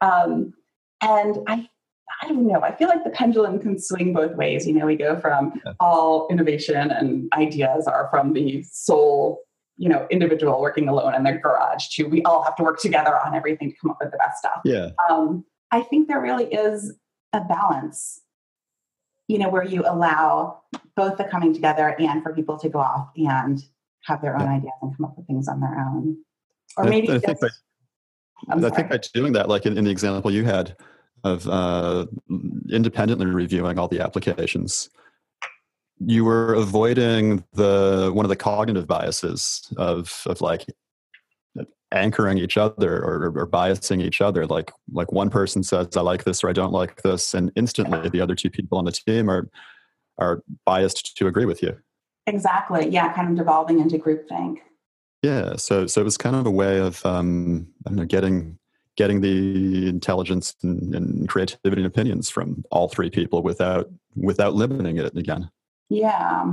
bad. 0.00 0.08
Um, 0.08 0.54
and 1.00 1.38
I, 1.48 1.68
I 2.22 2.28
don't 2.28 2.46
know. 2.46 2.62
I 2.62 2.74
feel 2.74 2.88
like 2.88 3.04
the 3.04 3.10
pendulum 3.10 3.58
can 3.60 3.78
swing 3.78 4.12
both 4.12 4.36
ways. 4.36 4.66
You 4.66 4.74
know, 4.74 4.86
we 4.86 4.96
go 4.96 5.18
from 5.18 5.60
all 5.80 6.26
innovation 6.30 6.90
and 6.90 7.30
ideas 7.34 7.86
are 7.86 8.08
from 8.10 8.32
the 8.32 8.62
sole, 8.70 9.40
you 9.76 9.88
know, 9.88 10.06
individual 10.10 10.60
working 10.60 10.88
alone 10.88 11.14
in 11.14 11.22
their 11.22 11.38
garage 11.38 11.88
to 11.92 12.04
we 12.04 12.22
all 12.22 12.42
have 12.42 12.56
to 12.56 12.62
work 12.62 12.80
together 12.80 13.18
on 13.24 13.34
everything 13.34 13.70
to 13.70 13.76
come 13.80 13.90
up 13.90 13.98
with 14.00 14.10
the 14.10 14.18
best 14.18 14.38
stuff. 14.38 14.60
Yeah. 14.64 14.90
Um, 15.08 15.44
I 15.70 15.82
think 15.82 16.08
there 16.08 16.20
really 16.20 16.46
is 16.46 16.94
a 17.32 17.40
balance, 17.40 18.20
you 19.28 19.38
know, 19.38 19.48
where 19.48 19.64
you 19.64 19.82
allow 19.86 20.62
both 20.96 21.16
the 21.16 21.24
coming 21.24 21.54
together 21.54 21.94
and 21.98 22.22
for 22.22 22.34
people 22.34 22.58
to 22.58 22.68
go 22.68 22.80
off 22.80 23.10
and 23.16 23.62
have 24.04 24.20
their 24.20 24.34
own 24.34 24.42
yeah. 24.42 24.56
ideas 24.56 24.72
and 24.82 24.96
come 24.96 25.06
up 25.06 25.16
with 25.16 25.26
things 25.26 25.48
on 25.48 25.60
their 25.60 25.78
own. 25.78 26.16
Or 26.76 26.84
maybe 26.84 27.10
I, 27.10 27.14
I 27.14 27.18
just, 27.18 27.44
i 28.48 28.70
think 28.70 28.90
by 28.90 28.98
doing 29.12 29.32
that, 29.34 29.48
like 29.48 29.66
in, 29.66 29.76
in 29.76 29.84
the 29.84 29.90
example 29.90 30.30
you 30.30 30.44
had 30.44 30.76
of 31.24 31.48
uh, 31.48 32.06
independently 32.70 33.26
reviewing 33.26 33.78
all 33.78 33.88
the 33.88 34.00
applications, 34.00 34.90
you 35.98 36.24
were 36.24 36.54
avoiding 36.54 37.44
the 37.52 38.10
one 38.14 38.24
of 38.24 38.30
the 38.30 38.36
cognitive 38.36 38.86
biases 38.86 39.72
of 39.76 40.22
of 40.26 40.40
like 40.40 40.66
anchoring 41.92 42.38
each 42.38 42.56
other 42.56 43.02
or, 43.02 43.32
or, 43.36 43.46
biasing 43.48 44.00
each 44.00 44.20
other. 44.20 44.46
Like 44.46 44.72
like 44.92 45.12
one 45.12 45.28
person 45.28 45.62
says 45.62 45.96
I 45.96 46.00
like 46.00 46.24
this 46.24 46.44
or 46.44 46.48
I 46.48 46.52
don't 46.52 46.72
like 46.72 47.02
this, 47.02 47.34
and 47.34 47.50
instantly 47.56 48.08
the 48.08 48.20
other 48.20 48.34
two 48.34 48.50
people 48.50 48.78
on 48.78 48.84
the 48.84 48.92
team 48.92 49.28
are 49.30 49.48
are 50.18 50.42
biased 50.64 51.16
to 51.16 51.26
agree 51.26 51.46
with 51.46 51.62
you. 51.62 51.76
Exactly. 52.26 52.88
Yeah, 52.88 53.12
kind 53.12 53.30
of 53.30 53.36
devolving 53.36 53.80
into 53.80 53.98
groupthink. 53.98 54.58
Yeah, 55.22 55.56
so 55.56 55.86
so 55.86 56.00
it 56.00 56.04
was 56.04 56.16
kind 56.16 56.36
of 56.36 56.46
a 56.46 56.50
way 56.50 56.78
of 56.78 57.04
um, 57.04 57.66
I 57.86 57.90
don't 57.90 57.96
know 57.96 58.04
getting 58.06 58.58
getting 58.96 59.20
the 59.20 59.88
intelligence 59.88 60.54
and, 60.62 60.94
and, 60.94 61.28
creativity 61.28 61.82
and 61.82 61.86
opinions 61.86 62.28
from 62.28 62.64
all 62.70 62.88
three 62.88 63.10
people 63.10 63.42
without 63.42 63.88
without 64.16 64.54
limiting 64.54 64.98
it 64.98 65.16
again. 65.16 65.50
Yeah. 65.88 66.52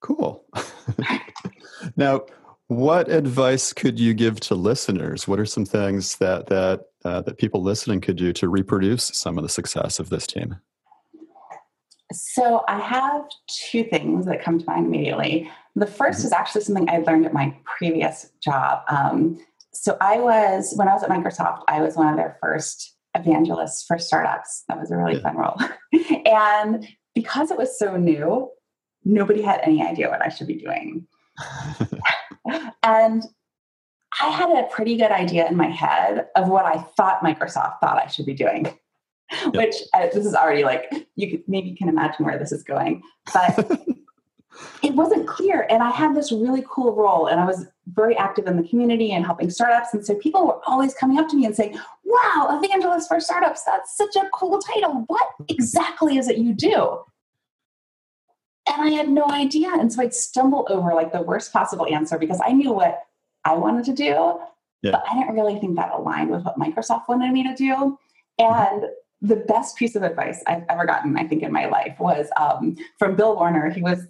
Cool. 0.00 0.44
now, 1.96 2.22
what 2.68 3.10
advice 3.10 3.72
could 3.72 3.98
you 3.98 4.14
give 4.14 4.40
to 4.40 4.54
listeners? 4.54 5.26
What 5.26 5.40
are 5.40 5.46
some 5.46 5.64
things 5.64 6.16
that 6.16 6.46
that 6.46 6.86
uh, 7.04 7.22
that 7.22 7.38
people 7.38 7.62
listening 7.62 8.00
could 8.00 8.16
do 8.16 8.32
to 8.34 8.48
reproduce 8.48 9.04
some 9.04 9.38
of 9.38 9.42
the 9.42 9.48
success 9.48 9.98
of 9.98 10.10
this 10.10 10.26
team? 10.26 10.56
So 12.12 12.64
I 12.68 12.78
have 12.78 13.24
two 13.48 13.84
things 13.84 14.24
that 14.26 14.42
come 14.42 14.58
to 14.58 14.64
mind 14.66 14.86
immediately. 14.86 15.50
The 15.78 15.86
first 15.86 16.24
is 16.24 16.32
actually 16.32 16.62
something 16.62 16.88
I 16.88 16.98
learned 16.98 17.26
at 17.26 17.32
my 17.32 17.56
previous 17.64 18.30
job. 18.42 18.82
Um, 18.88 19.40
so 19.72 19.96
I 20.00 20.18
was 20.18 20.72
when 20.76 20.88
I 20.88 20.94
was 20.94 21.02
at 21.02 21.10
Microsoft, 21.10 21.62
I 21.68 21.80
was 21.80 21.94
one 21.94 22.08
of 22.08 22.16
their 22.16 22.36
first 22.40 22.96
evangelists 23.14 23.84
for 23.86 23.98
startups. 23.98 24.64
That 24.68 24.78
was 24.78 24.90
a 24.90 24.96
really 24.96 25.20
fun 25.20 25.36
role, 25.36 25.56
and 26.26 26.86
because 27.14 27.50
it 27.50 27.58
was 27.58 27.78
so 27.78 27.96
new, 27.96 28.50
nobody 29.04 29.42
had 29.42 29.60
any 29.62 29.82
idea 29.82 30.08
what 30.08 30.22
I 30.24 30.28
should 30.30 30.48
be 30.48 30.58
doing. 30.58 31.06
and 32.82 33.22
I 34.20 34.28
had 34.30 34.50
a 34.50 34.68
pretty 34.70 34.96
good 34.96 35.12
idea 35.12 35.46
in 35.46 35.56
my 35.56 35.68
head 35.68 36.26
of 36.34 36.48
what 36.48 36.64
I 36.64 36.78
thought 36.96 37.22
Microsoft 37.22 37.78
thought 37.80 38.02
I 38.02 38.08
should 38.08 38.26
be 38.26 38.34
doing. 38.34 38.72
Yep. 39.30 39.54
which 39.56 39.74
uh, 39.92 40.06
this 40.06 40.24
is 40.24 40.34
already 40.34 40.64
like 40.64 40.90
you 41.14 41.30
could 41.30 41.42
maybe 41.46 41.74
can 41.74 41.90
imagine 41.90 42.24
where 42.24 42.38
this 42.38 42.50
is 42.50 42.62
going 42.62 43.02
but 43.34 43.78
it 44.82 44.94
wasn't 44.94 45.26
clear 45.26 45.66
and 45.70 45.82
i 45.82 45.90
had 45.90 46.14
this 46.14 46.32
really 46.32 46.64
cool 46.68 46.94
role 46.94 47.26
and 47.26 47.40
i 47.40 47.44
was 47.44 47.66
very 47.88 48.16
active 48.16 48.46
in 48.46 48.56
the 48.56 48.68
community 48.68 49.12
and 49.12 49.24
helping 49.24 49.50
startups 49.50 49.92
and 49.92 50.04
so 50.04 50.14
people 50.16 50.46
were 50.46 50.60
always 50.66 50.94
coming 50.94 51.18
up 51.18 51.28
to 51.28 51.36
me 51.36 51.44
and 51.44 51.54
saying 51.54 51.78
wow 52.04 52.60
evangelist 52.62 53.08
for 53.08 53.20
startups 53.20 53.62
that's 53.64 53.96
such 53.96 54.16
a 54.16 54.28
cool 54.32 54.58
title 54.58 55.04
what 55.06 55.28
exactly 55.48 56.16
is 56.16 56.28
it 56.28 56.38
you 56.38 56.54
do 56.54 56.98
and 58.70 58.82
i 58.82 58.90
had 58.90 59.08
no 59.08 59.26
idea 59.30 59.70
and 59.72 59.92
so 59.92 60.02
i'd 60.02 60.14
stumble 60.14 60.66
over 60.70 60.94
like 60.94 61.12
the 61.12 61.22
worst 61.22 61.52
possible 61.52 61.86
answer 61.86 62.18
because 62.18 62.40
i 62.44 62.52
knew 62.52 62.72
what 62.72 63.02
i 63.44 63.54
wanted 63.54 63.84
to 63.84 63.92
do 63.92 64.38
yeah. 64.82 64.90
but 64.92 65.04
i 65.10 65.18
didn't 65.18 65.34
really 65.34 65.58
think 65.58 65.76
that 65.76 65.92
aligned 65.92 66.30
with 66.30 66.44
what 66.44 66.58
microsoft 66.58 67.08
wanted 67.08 67.32
me 67.32 67.42
to 67.42 67.54
do 67.54 67.98
and 68.38 68.84
the 69.20 69.36
best 69.36 69.76
piece 69.76 69.96
of 69.96 70.02
advice 70.02 70.42
I've 70.46 70.62
ever 70.68 70.86
gotten, 70.86 71.16
I 71.16 71.24
think, 71.24 71.42
in 71.42 71.52
my 71.52 71.66
life 71.66 71.96
was 71.98 72.28
um, 72.36 72.76
from 72.98 73.16
Bill 73.16 73.34
Warner. 73.34 73.68
He 73.68 73.82
was 73.82 74.06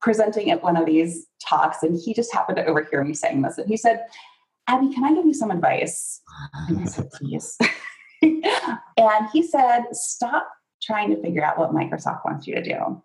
presenting 0.00 0.50
at 0.50 0.62
one 0.62 0.76
of 0.76 0.86
these 0.86 1.26
talks, 1.46 1.82
and 1.82 1.98
he 1.98 2.14
just 2.14 2.32
happened 2.32 2.56
to 2.56 2.66
overhear 2.66 3.04
me 3.04 3.14
saying 3.14 3.42
this. 3.42 3.58
And 3.58 3.68
he 3.68 3.76
said, 3.76 4.04
Abby, 4.66 4.92
can 4.92 5.04
I 5.04 5.14
give 5.14 5.26
you 5.26 5.34
some 5.34 5.50
advice? 5.50 6.20
And 6.68 6.80
I 6.80 6.84
said, 6.84 7.10
please. 7.10 7.58
and 8.22 9.28
he 9.32 9.42
said, 9.42 9.84
stop 9.92 10.48
trying 10.82 11.10
to 11.10 11.20
figure 11.20 11.44
out 11.44 11.58
what 11.58 11.72
Microsoft 11.72 12.24
wants 12.24 12.46
you 12.46 12.54
to 12.54 12.62
do. 12.62 13.02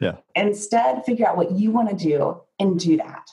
Yeah. 0.00 0.16
Instead, 0.34 1.04
figure 1.04 1.26
out 1.26 1.36
what 1.36 1.52
you 1.52 1.70
want 1.70 1.90
to 1.90 1.96
do 1.96 2.40
and 2.58 2.78
do 2.78 2.96
that. 2.96 3.26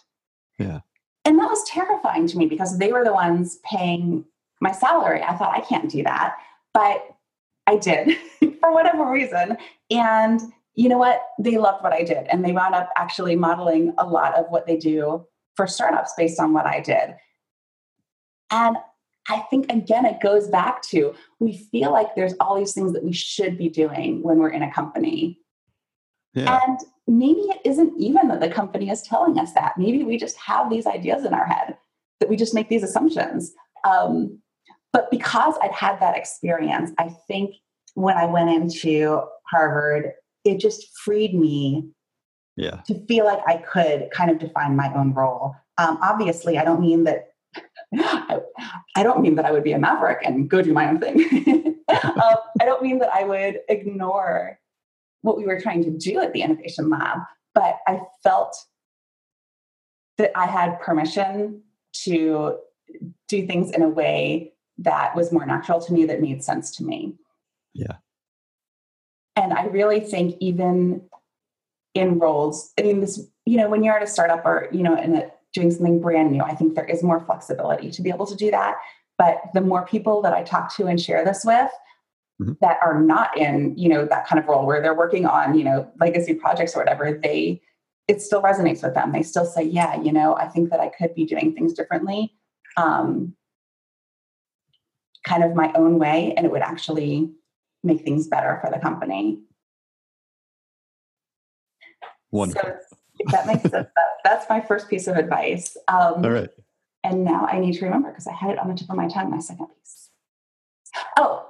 Yeah. 0.59 0.81
And 1.25 1.39
that 1.39 1.49
was 1.49 1.63
terrifying 1.63 2.27
to 2.27 2.37
me 2.37 2.45
because 2.45 2.77
they 2.77 2.91
were 2.91 3.03
the 3.03 3.13
ones 3.13 3.59
paying 3.63 4.25
my 4.61 4.71
salary. 4.71 5.23
I 5.23 5.35
thought, 5.35 5.55
I 5.55 5.61
can't 5.61 5.89
do 5.89 6.03
that. 6.03 6.35
But 6.73 7.05
I 7.65 7.77
did 7.77 8.17
for 8.59 8.73
whatever 8.73 9.09
reason. 9.09 9.57
And 9.89 10.41
you 10.79 10.87
know 10.87 10.97
what? 10.97 11.21
They 11.37 11.57
loved 11.57 11.83
what 11.83 11.91
I 11.91 12.03
did. 12.03 12.27
And 12.27 12.43
they 12.43 12.53
wound 12.53 12.73
up 12.73 12.89
actually 12.95 13.35
modeling 13.35 13.93
a 13.97 14.05
lot 14.05 14.35
of 14.35 14.45
what 14.47 14.65
they 14.65 14.77
do 14.77 15.27
for 15.57 15.67
startups 15.67 16.13
based 16.17 16.39
on 16.39 16.53
what 16.53 16.65
I 16.65 16.79
did. 16.79 17.15
And 18.49 18.77
I 19.27 19.39
think 19.49 19.69
again, 19.69 20.05
it 20.05 20.21
goes 20.21 20.47
back 20.47 20.81
to 20.83 21.13
we 21.41 21.57
feel 21.69 21.91
like 21.91 22.15
there's 22.15 22.33
all 22.39 22.57
these 22.57 22.71
things 22.71 22.93
that 22.93 23.03
we 23.03 23.11
should 23.11 23.57
be 23.57 23.67
doing 23.67 24.23
when 24.23 24.37
we're 24.37 24.51
in 24.51 24.63
a 24.63 24.71
company. 24.71 25.41
Yeah. 26.33 26.61
And 26.63 26.79
maybe 27.07 27.41
it 27.41 27.59
isn't 27.65 27.99
even 27.99 28.29
that 28.29 28.39
the 28.39 28.49
company 28.49 28.89
is 28.89 29.01
telling 29.01 29.37
us 29.37 29.51
that. 29.55 29.77
Maybe 29.77 30.05
we 30.05 30.15
just 30.15 30.37
have 30.37 30.69
these 30.69 30.87
ideas 30.87 31.25
in 31.25 31.33
our 31.33 31.45
head 31.45 31.75
that 32.21 32.29
we 32.29 32.37
just 32.37 32.53
make 32.53 32.69
these 32.69 32.83
assumptions. 32.83 33.53
Um, 33.83 34.39
but 34.93 35.11
because 35.11 35.55
I'd 35.61 35.73
had 35.73 35.99
that 35.99 36.15
experience, 36.15 36.91
I 36.97 37.09
think 37.27 37.55
when 37.95 38.15
I 38.15 38.27
went 38.27 38.49
into 38.49 39.23
Harvard, 39.51 40.13
it 40.45 40.59
just 40.59 40.87
freed 40.97 41.33
me 41.33 41.89
yeah. 42.55 42.81
to 42.87 43.05
feel 43.05 43.25
like 43.25 43.39
I 43.47 43.57
could 43.57 44.09
kind 44.11 44.31
of 44.31 44.39
define 44.39 44.75
my 44.75 44.93
own 44.93 45.13
role. 45.13 45.55
Um, 45.77 45.97
obviously, 46.01 46.57
I 46.57 46.63
don't 46.63 46.81
mean 46.81 47.05
that. 47.05 47.29
I, 47.95 48.39
I 48.95 49.03
don't 49.03 49.21
mean 49.21 49.35
that 49.35 49.45
I 49.45 49.51
would 49.51 49.63
be 49.63 49.71
a 49.71 49.79
maverick 49.79 50.19
and 50.23 50.49
go 50.49 50.61
do 50.61 50.73
my 50.73 50.87
own 50.87 50.99
thing. 50.99 51.79
um, 51.89 52.35
I 52.61 52.65
don't 52.65 52.83
mean 52.83 52.99
that 52.99 53.09
I 53.11 53.23
would 53.23 53.59
ignore 53.69 54.59
what 55.21 55.37
we 55.37 55.45
were 55.45 55.59
trying 55.59 55.83
to 55.83 55.89
do 55.89 56.19
at 56.19 56.33
the 56.33 56.41
innovation 56.41 56.89
lab, 56.89 57.19
but 57.55 57.77
I 57.87 58.01
felt 58.23 58.55
that 60.17 60.31
I 60.37 60.45
had 60.45 60.79
permission 60.79 61.63
to 62.03 62.57
do 63.27 63.47
things 63.47 63.71
in 63.71 63.81
a 63.81 63.89
way 63.89 64.53
that 64.77 65.15
was 65.15 65.31
more 65.31 65.45
natural 65.45 65.81
to 65.81 65.93
me, 65.93 66.05
that 66.05 66.21
made 66.21 66.43
sense 66.43 66.75
to 66.77 66.83
me. 66.83 67.15
Yeah. 67.73 67.97
And 69.39 69.53
I 69.53 69.67
really 69.67 70.01
think 70.01 70.35
even 70.41 71.01
in 71.93 72.19
roles, 72.19 72.73
I 72.77 72.81
mean, 72.81 72.99
this, 72.99 73.25
you 73.45 73.55
know, 73.55 73.69
when 73.69 73.83
you're 73.83 73.95
at 73.95 74.03
a 74.03 74.07
startup 74.07 74.45
or, 74.45 74.67
you 74.73 74.83
know, 74.83 75.01
in 75.01 75.15
a, 75.15 75.31
doing 75.53 75.71
something 75.71 76.01
brand 76.01 76.31
new, 76.31 76.43
I 76.43 76.53
think 76.53 76.75
there 76.75 76.85
is 76.85 77.01
more 77.01 77.21
flexibility 77.21 77.89
to 77.89 78.01
be 78.01 78.09
able 78.09 78.25
to 78.27 78.35
do 78.35 78.51
that. 78.51 78.75
But 79.17 79.41
the 79.53 79.61
more 79.61 79.85
people 79.85 80.21
that 80.23 80.33
I 80.33 80.43
talk 80.43 80.75
to 80.75 80.87
and 80.87 80.99
share 80.99 81.23
this 81.23 81.43
with, 81.45 81.71
mm-hmm. 82.41 82.53
that 82.59 82.79
are 82.83 83.01
not 83.01 83.35
in, 83.37 83.77
you 83.77 83.87
know, 83.87 84.05
that 84.05 84.27
kind 84.27 84.39
of 84.39 84.47
role 84.47 84.65
where 84.65 84.81
they're 84.81 84.93
working 84.93 85.25
on, 85.25 85.57
you 85.57 85.63
know, 85.63 85.89
legacy 86.01 86.33
projects 86.33 86.75
or 86.75 86.79
whatever, 86.79 87.17
they, 87.23 87.61
it 88.09 88.21
still 88.21 88.41
resonates 88.41 88.83
with 88.83 88.93
them. 88.93 89.13
They 89.13 89.23
still 89.23 89.45
say, 89.45 89.63
yeah, 89.63 90.01
you 90.01 90.11
know, 90.11 90.35
I 90.35 90.49
think 90.49 90.69
that 90.69 90.81
I 90.81 90.89
could 90.89 91.15
be 91.15 91.25
doing 91.25 91.53
things 91.53 91.73
differently. 91.73 92.33
Um, 92.75 93.35
kind 95.25 95.43
of 95.43 95.55
my 95.55 95.71
own 95.75 95.97
way 95.97 96.33
and 96.35 96.45
it 96.45 96.51
would 96.51 96.61
actually 96.61 97.31
make 97.83 98.03
things 98.03 98.27
better 98.27 98.59
for 98.63 98.71
the 98.71 98.79
company. 98.79 99.41
Wonderful. 102.31 102.69
So 102.69 102.97
if 103.19 103.31
that 103.31 103.47
makes 103.47 103.61
sense, 103.61 103.73
that, 103.73 103.91
that's 104.23 104.49
my 104.49 104.61
first 104.61 104.89
piece 104.89 105.07
of 105.07 105.17
advice. 105.17 105.75
Um, 105.87 106.25
All 106.25 106.31
right. 106.31 106.49
And 107.03 107.23
now 107.23 107.45
I 107.45 107.59
need 107.59 107.73
to 107.73 107.85
remember 107.85 108.09
because 108.09 108.27
I 108.27 108.33
had 108.33 108.51
it 108.51 108.59
on 108.59 108.67
the 108.67 108.75
tip 108.75 108.89
of 108.89 108.95
my 108.95 109.07
tongue, 109.07 109.31
my 109.31 109.39
second 109.39 109.67
piece. 109.67 110.09
Oh, 111.17 111.45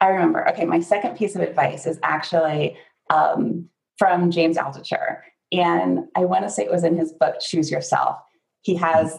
I 0.00 0.08
remember. 0.08 0.48
Okay, 0.50 0.64
my 0.64 0.80
second 0.80 1.16
piece 1.16 1.34
of 1.34 1.42
advice 1.42 1.86
is 1.86 1.98
actually 2.02 2.76
um, 3.10 3.68
from 3.98 4.30
James 4.30 4.56
Altucher. 4.56 5.18
And 5.52 6.00
I 6.16 6.24
want 6.24 6.44
to 6.44 6.50
say 6.50 6.64
it 6.64 6.70
was 6.70 6.84
in 6.84 6.96
his 6.96 7.12
book, 7.12 7.36
Choose 7.40 7.70
Yourself. 7.70 8.16
He 8.62 8.74
has 8.76 9.18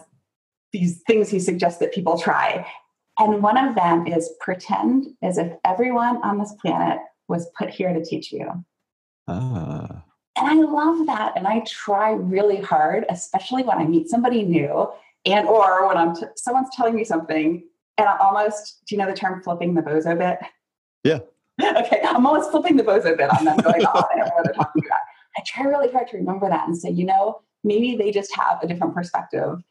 these 0.72 1.02
things 1.06 1.28
he 1.28 1.40
suggests 1.40 1.80
that 1.80 1.92
people 1.92 2.18
try. 2.18 2.66
And 3.20 3.42
one 3.42 3.58
of 3.58 3.74
them 3.74 4.06
is 4.06 4.30
pretend 4.40 5.08
as 5.22 5.36
if 5.36 5.52
everyone 5.64 6.22
on 6.24 6.38
this 6.38 6.54
planet 6.54 6.98
was 7.28 7.50
put 7.56 7.68
here 7.68 7.92
to 7.92 8.02
teach 8.02 8.32
you. 8.32 8.64
Ah. 9.28 10.04
And 10.38 10.48
I 10.48 10.54
love 10.54 11.06
that. 11.06 11.34
And 11.36 11.46
I 11.46 11.60
try 11.66 12.12
really 12.12 12.60
hard, 12.62 13.04
especially 13.10 13.62
when 13.62 13.76
I 13.76 13.84
meet 13.84 14.08
somebody 14.08 14.42
new 14.42 14.88
and 15.26 15.46
or 15.46 15.86
when 15.86 15.98
I'm 15.98 16.16
t- 16.16 16.24
someone's 16.36 16.70
telling 16.74 16.94
me 16.94 17.04
something 17.04 17.62
and 17.98 18.08
I 18.08 18.16
almost, 18.16 18.80
do 18.86 18.94
you 18.94 18.98
know 18.98 19.06
the 19.06 19.16
term 19.16 19.42
flipping 19.42 19.74
the 19.74 19.82
bozo 19.82 20.16
bit? 20.16 20.38
Yeah. 21.04 21.18
okay. 21.76 22.00
I'm 22.02 22.26
almost 22.26 22.50
flipping 22.50 22.78
the 22.78 22.84
bozo 22.84 23.16
bit 23.18 23.30
on 23.38 23.44
them 23.44 23.56
going, 23.62 23.84
oh, 23.84 24.02
I 24.10 24.16
don't 24.16 24.28
know 24.28 24.34
what 24.34 24.44
they're 24.44 24.54
talking 24.54 24.82
about. 24.86 25.00
I 25.36 25.42
try 25.46 25.64
really 25.64 25.92
hard 25.92 26.08
to 26.08 26.16
remember 26.16 26.48
that 26.48 26.66
and 26.66 26.76
say, 26.76 26.88
you 26.88 27.04
know, 27.04 27.42
maybe 27.64 27.96
they 27.96 28.10
just 28.10 28.34
have 28.34 28.62
a 28.62 28.66
different 28.66 28.94
perspective 28.94 29.62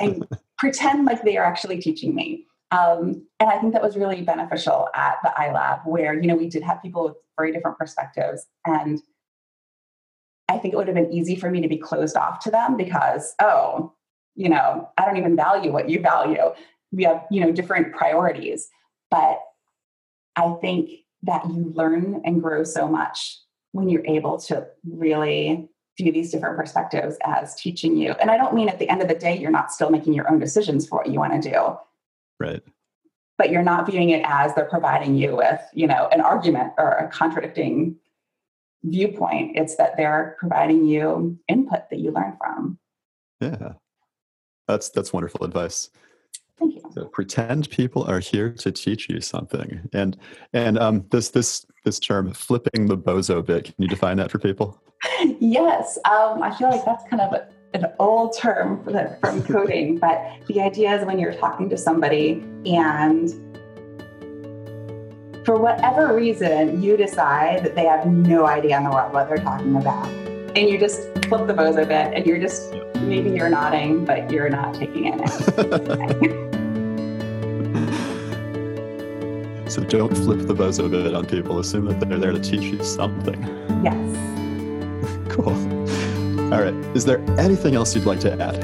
and 0.00 0.26
pretend 0.58 1.04
like 1.04 1.22
they 1.22 1.36
are 1.36 1.44
actually 1.44 1.82
teaching 1.82 2.14
me. 2.14 2.46
Um, 2.70 3.26
and 3.38 3.50
I 3.50 3.58
think 3.58 3.72
that 3.72 3.82
was 3.82 3.96
really 3.96 4.22
beneficial 4.22 4.88
at 4.94 5.16
the 5.22 5.32
iLab, 5.38 5.86
where 5.86 6.14
you 6.14 6.26
know 6.26 6.36
we 6.36 6.48
did 6.48 6.62
have 6.62 6.82
people 6.82 7.04
with 7.04 7.16
very 7.36 7.52
different 7.52 7.78
perspectives, 7.78 8.46
and 8.66 9.00
I 10.48 10.58
think 10.58 10.74
it 10.74 10.76
would 10.76 10.88
have 10.88 10.96
been 10.96 11.12
easy 11.12 11.36
for 11.36 11.50
me 11.50 11.60
to 11.60 11.68
be 11.68 11.78
closed 11.78 12.16
off 12.16 12.40
to 12.40 12.50
them 12.50 12.76
because, 12.76 13.34
oh, 13.40 13.92
you 14.34 14.48
know, 14.48 14.88
I 14.98 15.04
don't 15.04 15.16
even 15.16 15.36
value 15.36 15.72
what 15.72 15.88
you 15.88 16.00
value. 16.00 16.52
We 16.92 17.04
have 17.04 17.24
you 17.30 17.40
know 17.40 17.52
different 17.52 17.94
priorities, 17.94 18.68
but 19.10 19.40
I 20.36 20.56
think 20.60 20.90
that 21.22 21.46
you 21.48 21.72
learn 21.74 22.22
and 22.24 22.42
grow 22.42 22.64
so 22.64 22.88
much 22.88 23.38
when 23.72 23.88
you're 23.88 24.06
able 24.06 24.38
to 24.38 24.66
really 24.84 25.68
view 25.96 26.12
these 26.12 26.30
different 26.30 26.56
perspectives 26.56 27.16
as 27.24 27.54
teaching 27.54 27.96
you. 27.96 28.12
And 28.12 28.30
I 28.30 28.36
don't 28.36 28.54
mean 28.54 28.68
at 28.68 28.78
the 28.78 28.88
end 28.88 29.02
of 29.02 29.08
the 29.08 29.14
day, 29.14 29.36
you're 29.36 29.50
not 29.50 29.72
still 29.72 29.90
making 29.90 30.12
your 30.12 30.30
own 30.30 30.38
decisions 30.38 30.86
for 30.86 30.98
what 30.98 31.10
you 31.10 31.18
want 31.18 31.40
to 31.40 31.50
do. 31.50 31.76
Right. 32.40 32.62
But 33.36 33.50
you're 33.50 33.62
not 33.62 33.90
viewing 33.90 34.10
it 34.10 34.22
as 34.24 34.54
they're 34.54 34.64
providing 34.64 35.16
you 35.16 35.36
with, 35.36 35.60
you 35.72 35.86
know, 35.86 36.08
an 36.12 36.20
argument 36.20 36.72
or 36.78 36.92
a 36.92 37.08
contradicting 37.08 37.96
viewpoint. 38.84 39.56
It's 39.56 39.76
that 39.76 39.96
they're 39.96 40.36
providing 40.38 40.86
you 40.86 41.38
input 41.48 41.90
that 41.90 41.98
you 41.98 42.12
learn 42.12 42.36
from. 42.38 42.78
Yeah. 43.40 43.72
That's 44.68 44.88
that's 44.90 45.12
wonderful 45.12 45.44
advice. 45.44 45.90
Thank 46.58 46.76
you. 46.76 46.82
So 46.94 47.06
pretend 47.06 47.68
people 47.70 48.04
are 48.04 48.20
here 48.20 48.50
to 48.50 48.70
teach 48.70 49.08
you 49.08 49.20
something. 49.20 49.88
And 49.92 50.16
and 50.52 50.78
um 50.78 51.04
this 51.10 51.30
this 51.30 51.66
this 51.84 51.98
term 51.98 52.32
flipping 52.32 52.86
the 52.86 52.96
bozo 52.96 53.44
bit, 53.44 53.64
can 53.64 53.74
you 53.78 53.88
define 53.88 54.16
that 54.18 54.30
for 54.30 54.38
people? 54.38 54.80
yes. 55.40 55.98
Um, 56.04 56.42
I 56.42 56.54
feel 56.56 56.70
like 56.70 56.84
that's 56.84 57.04
kind 57.08 57.20
of 57.20 57.32
a, 57.32 57.48
an 57.74 57.86
old 57.98 58.38
term 58.38 58.82
from 59.20 59.42
coding, 59.46 59.98
but 59.98 60.18
the 60.46 60.60
idea 60.60 60.96
is 60.96 61.04
when 61.04 61.18
you're 61.18 61.34
talking 61.34 61.68
to 61.68 61.76
somebody 61.76 62.44
and 62.64 63.30
for 65.44 65.58
whatever 65.58 66.14
reason 66.14 66.80
you 66.82 66.96
decide 66.96 67.62
that 67.64 67.74
they 67.74 67.84
have 67.84 68.06
no 68.06 68.46
idea 68.46 68.78
in 68.78 68.84
the 68.84 68.90
world 68.90 69.12
what 69.12 69.28
they're 69.28 69.36
talking 69.36 69.76
about, 69.76 70.06
and 70.56 70.70
you 70.70 70.78
just 70.78 71.02
flip 71.26 71.46
the 71.46 71.52
bozo 71.52 71.86
bit 71.86 72.14
and 72.14 72.24
you're 72.24 72.38
just 72.38 72.72
maybe 73.00 73.28
you're 73.30 73.50
nodding, 73.50 74.04
but 74.04 74.30
you're 74.30 74.48
not 74.48 74.72
taking 74.74 75.06
it 75.06 75.14
in. 75.14 75.28
so 79.68 79.82
don't 79.84 80.16
flip 80.16 80.46
the 80.46 80.54
bozo 80.54 80.88
bit 80.90 81.12
on 81.12 81.26
people. 81.26 81.58
Assume 81.58 81.86
that 81.86 81.98
they're 82.00 82.18
there 82.18 82.32
to 82.32 82.40
teach 82.40 82.62
you 82.62 82.82
something. 82.82 83.42
Yes. 83.82 83.96
cool. 85.28 85.83
All 86.54 86.62
right. 86.62 86.74
Is 86.94 87.04
there 87.04 87.18
anything 87.36 87.74
else 87.74 87.96
you'd 87.96 88.06
like 88.06 88.20
to 88.20 88.32
add? 88.32 88.60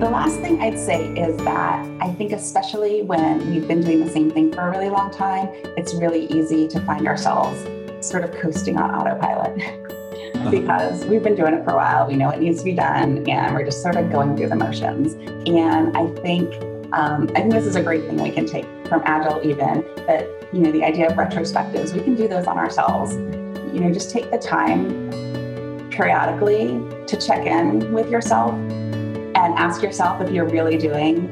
The 0.00 0.08
last 0.10 0.40
thing 0.40 0.58
I'd 0.62 0.78
say 0.78 1.12
is 1.16 1.36
that 1.44 1.86
I 2.00 2.14
think, 2.14 2.32
especially 2.32 3.02
when 3.02 3.50
we've 3.50 3.68
been 3.68 3.82
doing 3.82 4.00
the 4.00 4.10
same 4.10 4.30
thing 4.30 4.50
for 4.50 4.62
a 4.62 4.70
really 4.70 4.88
long 4.88 5.10
time, 5.10 5.50
it's 5.76 5.92
really 5.92 6.24
easy 6.28 6.66
to 6.68 6.80
find 6.80 7.06
ourselves 7.06 7.62
sort 8.00 8.24
of 8.24 8.32
coasting 8.40 8.78
on 8.78 8.90
autopilot. 8.90 9.60
Uh-huh. 10.34 10.50
because 10.50 11.04
we've 11.06 11.22
been 11.22 11.34
doing 11.34 11.52
it 11.52 11.64
for 11.64 11.72
a 11.72 11.76
while, 11.76 12.06
we 12.06 12.14
know 12.16 12.30
it 12.30 12.40
needs 12.40 12.58
to 12.58 12.64
be 12.64 12.72
done, 12.72 13.28
and 13.28 13.54
we're 13.54 13.64
just 13.64 13.82
sort 13.82 13.96
of 13.96 14.10
going 14.10 14.36
through 14.36 14.48
the 14.48 14.56
motions. 14.56 15.14
And 15.46 15.96
I 15.96 16.06
think 16.22 16.54
um, 16.92 17.28
I 17.34 17.40
think 17.40 17.52
this 17.52 17.66
is 17.66 17.76
a 17.76 17.82
great 17.82 18.04
thing 18.06 18.16
we 18.16 18.30
can 18.30 18.46
take 18.46 18.64
from 18.88 19.02
Agile, 19.04 19.40
even 19.44 19.84
that 20.06 20.26
you 20.54 20.60
know 20.60 20.72
the 20.72 20.84
idea 20.84 21.08
of 21.08 21.14
retrospectives. 21.14 21.92
We 21.92 22.00
can 22.00 22.14
do 22.14 22.28
those 22.28 22.46
on 22.46 22.56
ourselves 22.56 23.14
you 23.74 23.80
know, 23.80 23.92
just 23.92 24.10
take 24.10 24.30
the 24.30 24.38
time 24.38 25.08
periodically 25.90 26.80
to 27.06 27.16
check 27.16 27.46
in 27.46 27.92
with 27.92 28.08
yourself 28.10 28.52
and 28.52 29.54
ask 29.54 29.82
yourself 29.82 30.20
if 30.20 30.30
you're 30.30 30.48
really 30.48 30.76
doing 30.76 31.26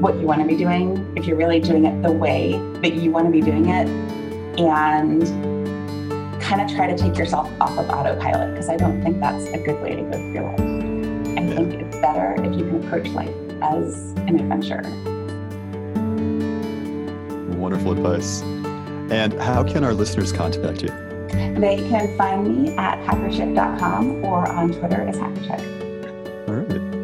what 0.00 0.14
you 0.18 0.26
want 0.26 0.40
to 0.40 0.46
be 0.46 0.56
doing, 0.56 1.12
if 1.16 1.26
you're 1.26 1.36
really 1.36 1.60
doing 1.60 1.84
it 1.84 2.02
the 2.02 2.12
way 2.12 2.52
that 2.82 2.94
you 2.94 3.10
want 3.10 3.26
to 3.26 3.32
be 3.32 3.40
doing 3.40 3.68
it, 3.68 3.88
and 4.60 5.22
kind 6.40 6.62
of 6.62 6.70
try 6.74 6.86
to 6.86 6.96
take 6.96 7.16
yourself 7.18 7.50
off 7.60 7.76
of 7.76 7.88
autopilot 7.90 8.52
because 8.52 8.68
I 8.68 8.76
don't 8.76 9.02
think 9.02 9.20
that's 9.20 9.44
a 9.46 9.58
good 9.58 9.82
way 9.82 9.96
to 9.96 10.02
go 10.02 10.12
through 10.12 10.42
life. 10.42 10.60
I 11.36 11.42
yeah. 11.42 11.54
think 11.56 11.74
it's 11.74 11.96
better 11.96 12.34
if 12.42 12.56
you 12.56 12.64
can 12.64 12.84
approach 12.84 13.08
life 13.08 13.34
as 13.60 14.12
an 14.26 14.40
adventure. 14.40 14.82
Wonderful 17.58 17.92
advice. 17.92 18.42
And 19.10 19.34
how 19.34 19.64
can 19.64 19.84
our 19.84 19.94
listeners 19.94 20.32
contact 20.32 20.82
you? 20.82 21.07
They 21.28 21.88
can 21.88 22.16
find 22.16 22.62
me 22.62 22.74
at 22.76 22.98
hackerchick.com 23.06 24.24
or 24.24 24.48
on 24.48 24.72
Twitter 24.72 25.02
as 25.02 25.16
hackerchick. 25.18 25.60
All 26.48 26.54
right. 26.54 26.98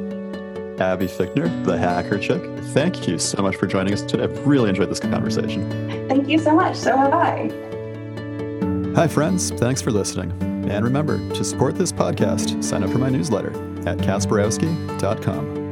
Abby 0.80 1.06
Fichtner, 1.06 1.64
the 1.64 1.78
Hacker 1.78 2.18
Chick, 2.18 2.42
thank 2.72 3.06
you 3.06 3.18
so 3.18 3.40
much 3.42 3.56
for 3.56 3.66
joining 3.66 3.92
us 3.92 4.02
today. 4.02 4.24
I've 4.24 4.46
really 4.46 4.70
enjoyed 4.70 4.90
this 4.90 4.98
conversation. 5.00 6.08
Thank 6.08 6.28
you 6.28 6.38
so 6.38 6.54
much. 6.54 6.76
So 6.76 6.96
have 6.96 7.12
I. 7.12 7.50
Hi, 8.96 9.06
friends. 9.06 9.50
Thanks 9.50 9.80
for 9.80 9.90
listening. 9.92 10.30
And 10.68 10.84
remember, 10.84 11.18
to 11.34 11.44
support 11.44 11.76
this 11.76 11.92
podcast, 11.92 12.62
sign 12.62 12.82
up 12.82 12.90
for 12.90 12.98
my 12.98 13.10
newsletter 13.10 13.50
at 13.88 13.98
kasperowski.com. 13.98 15.63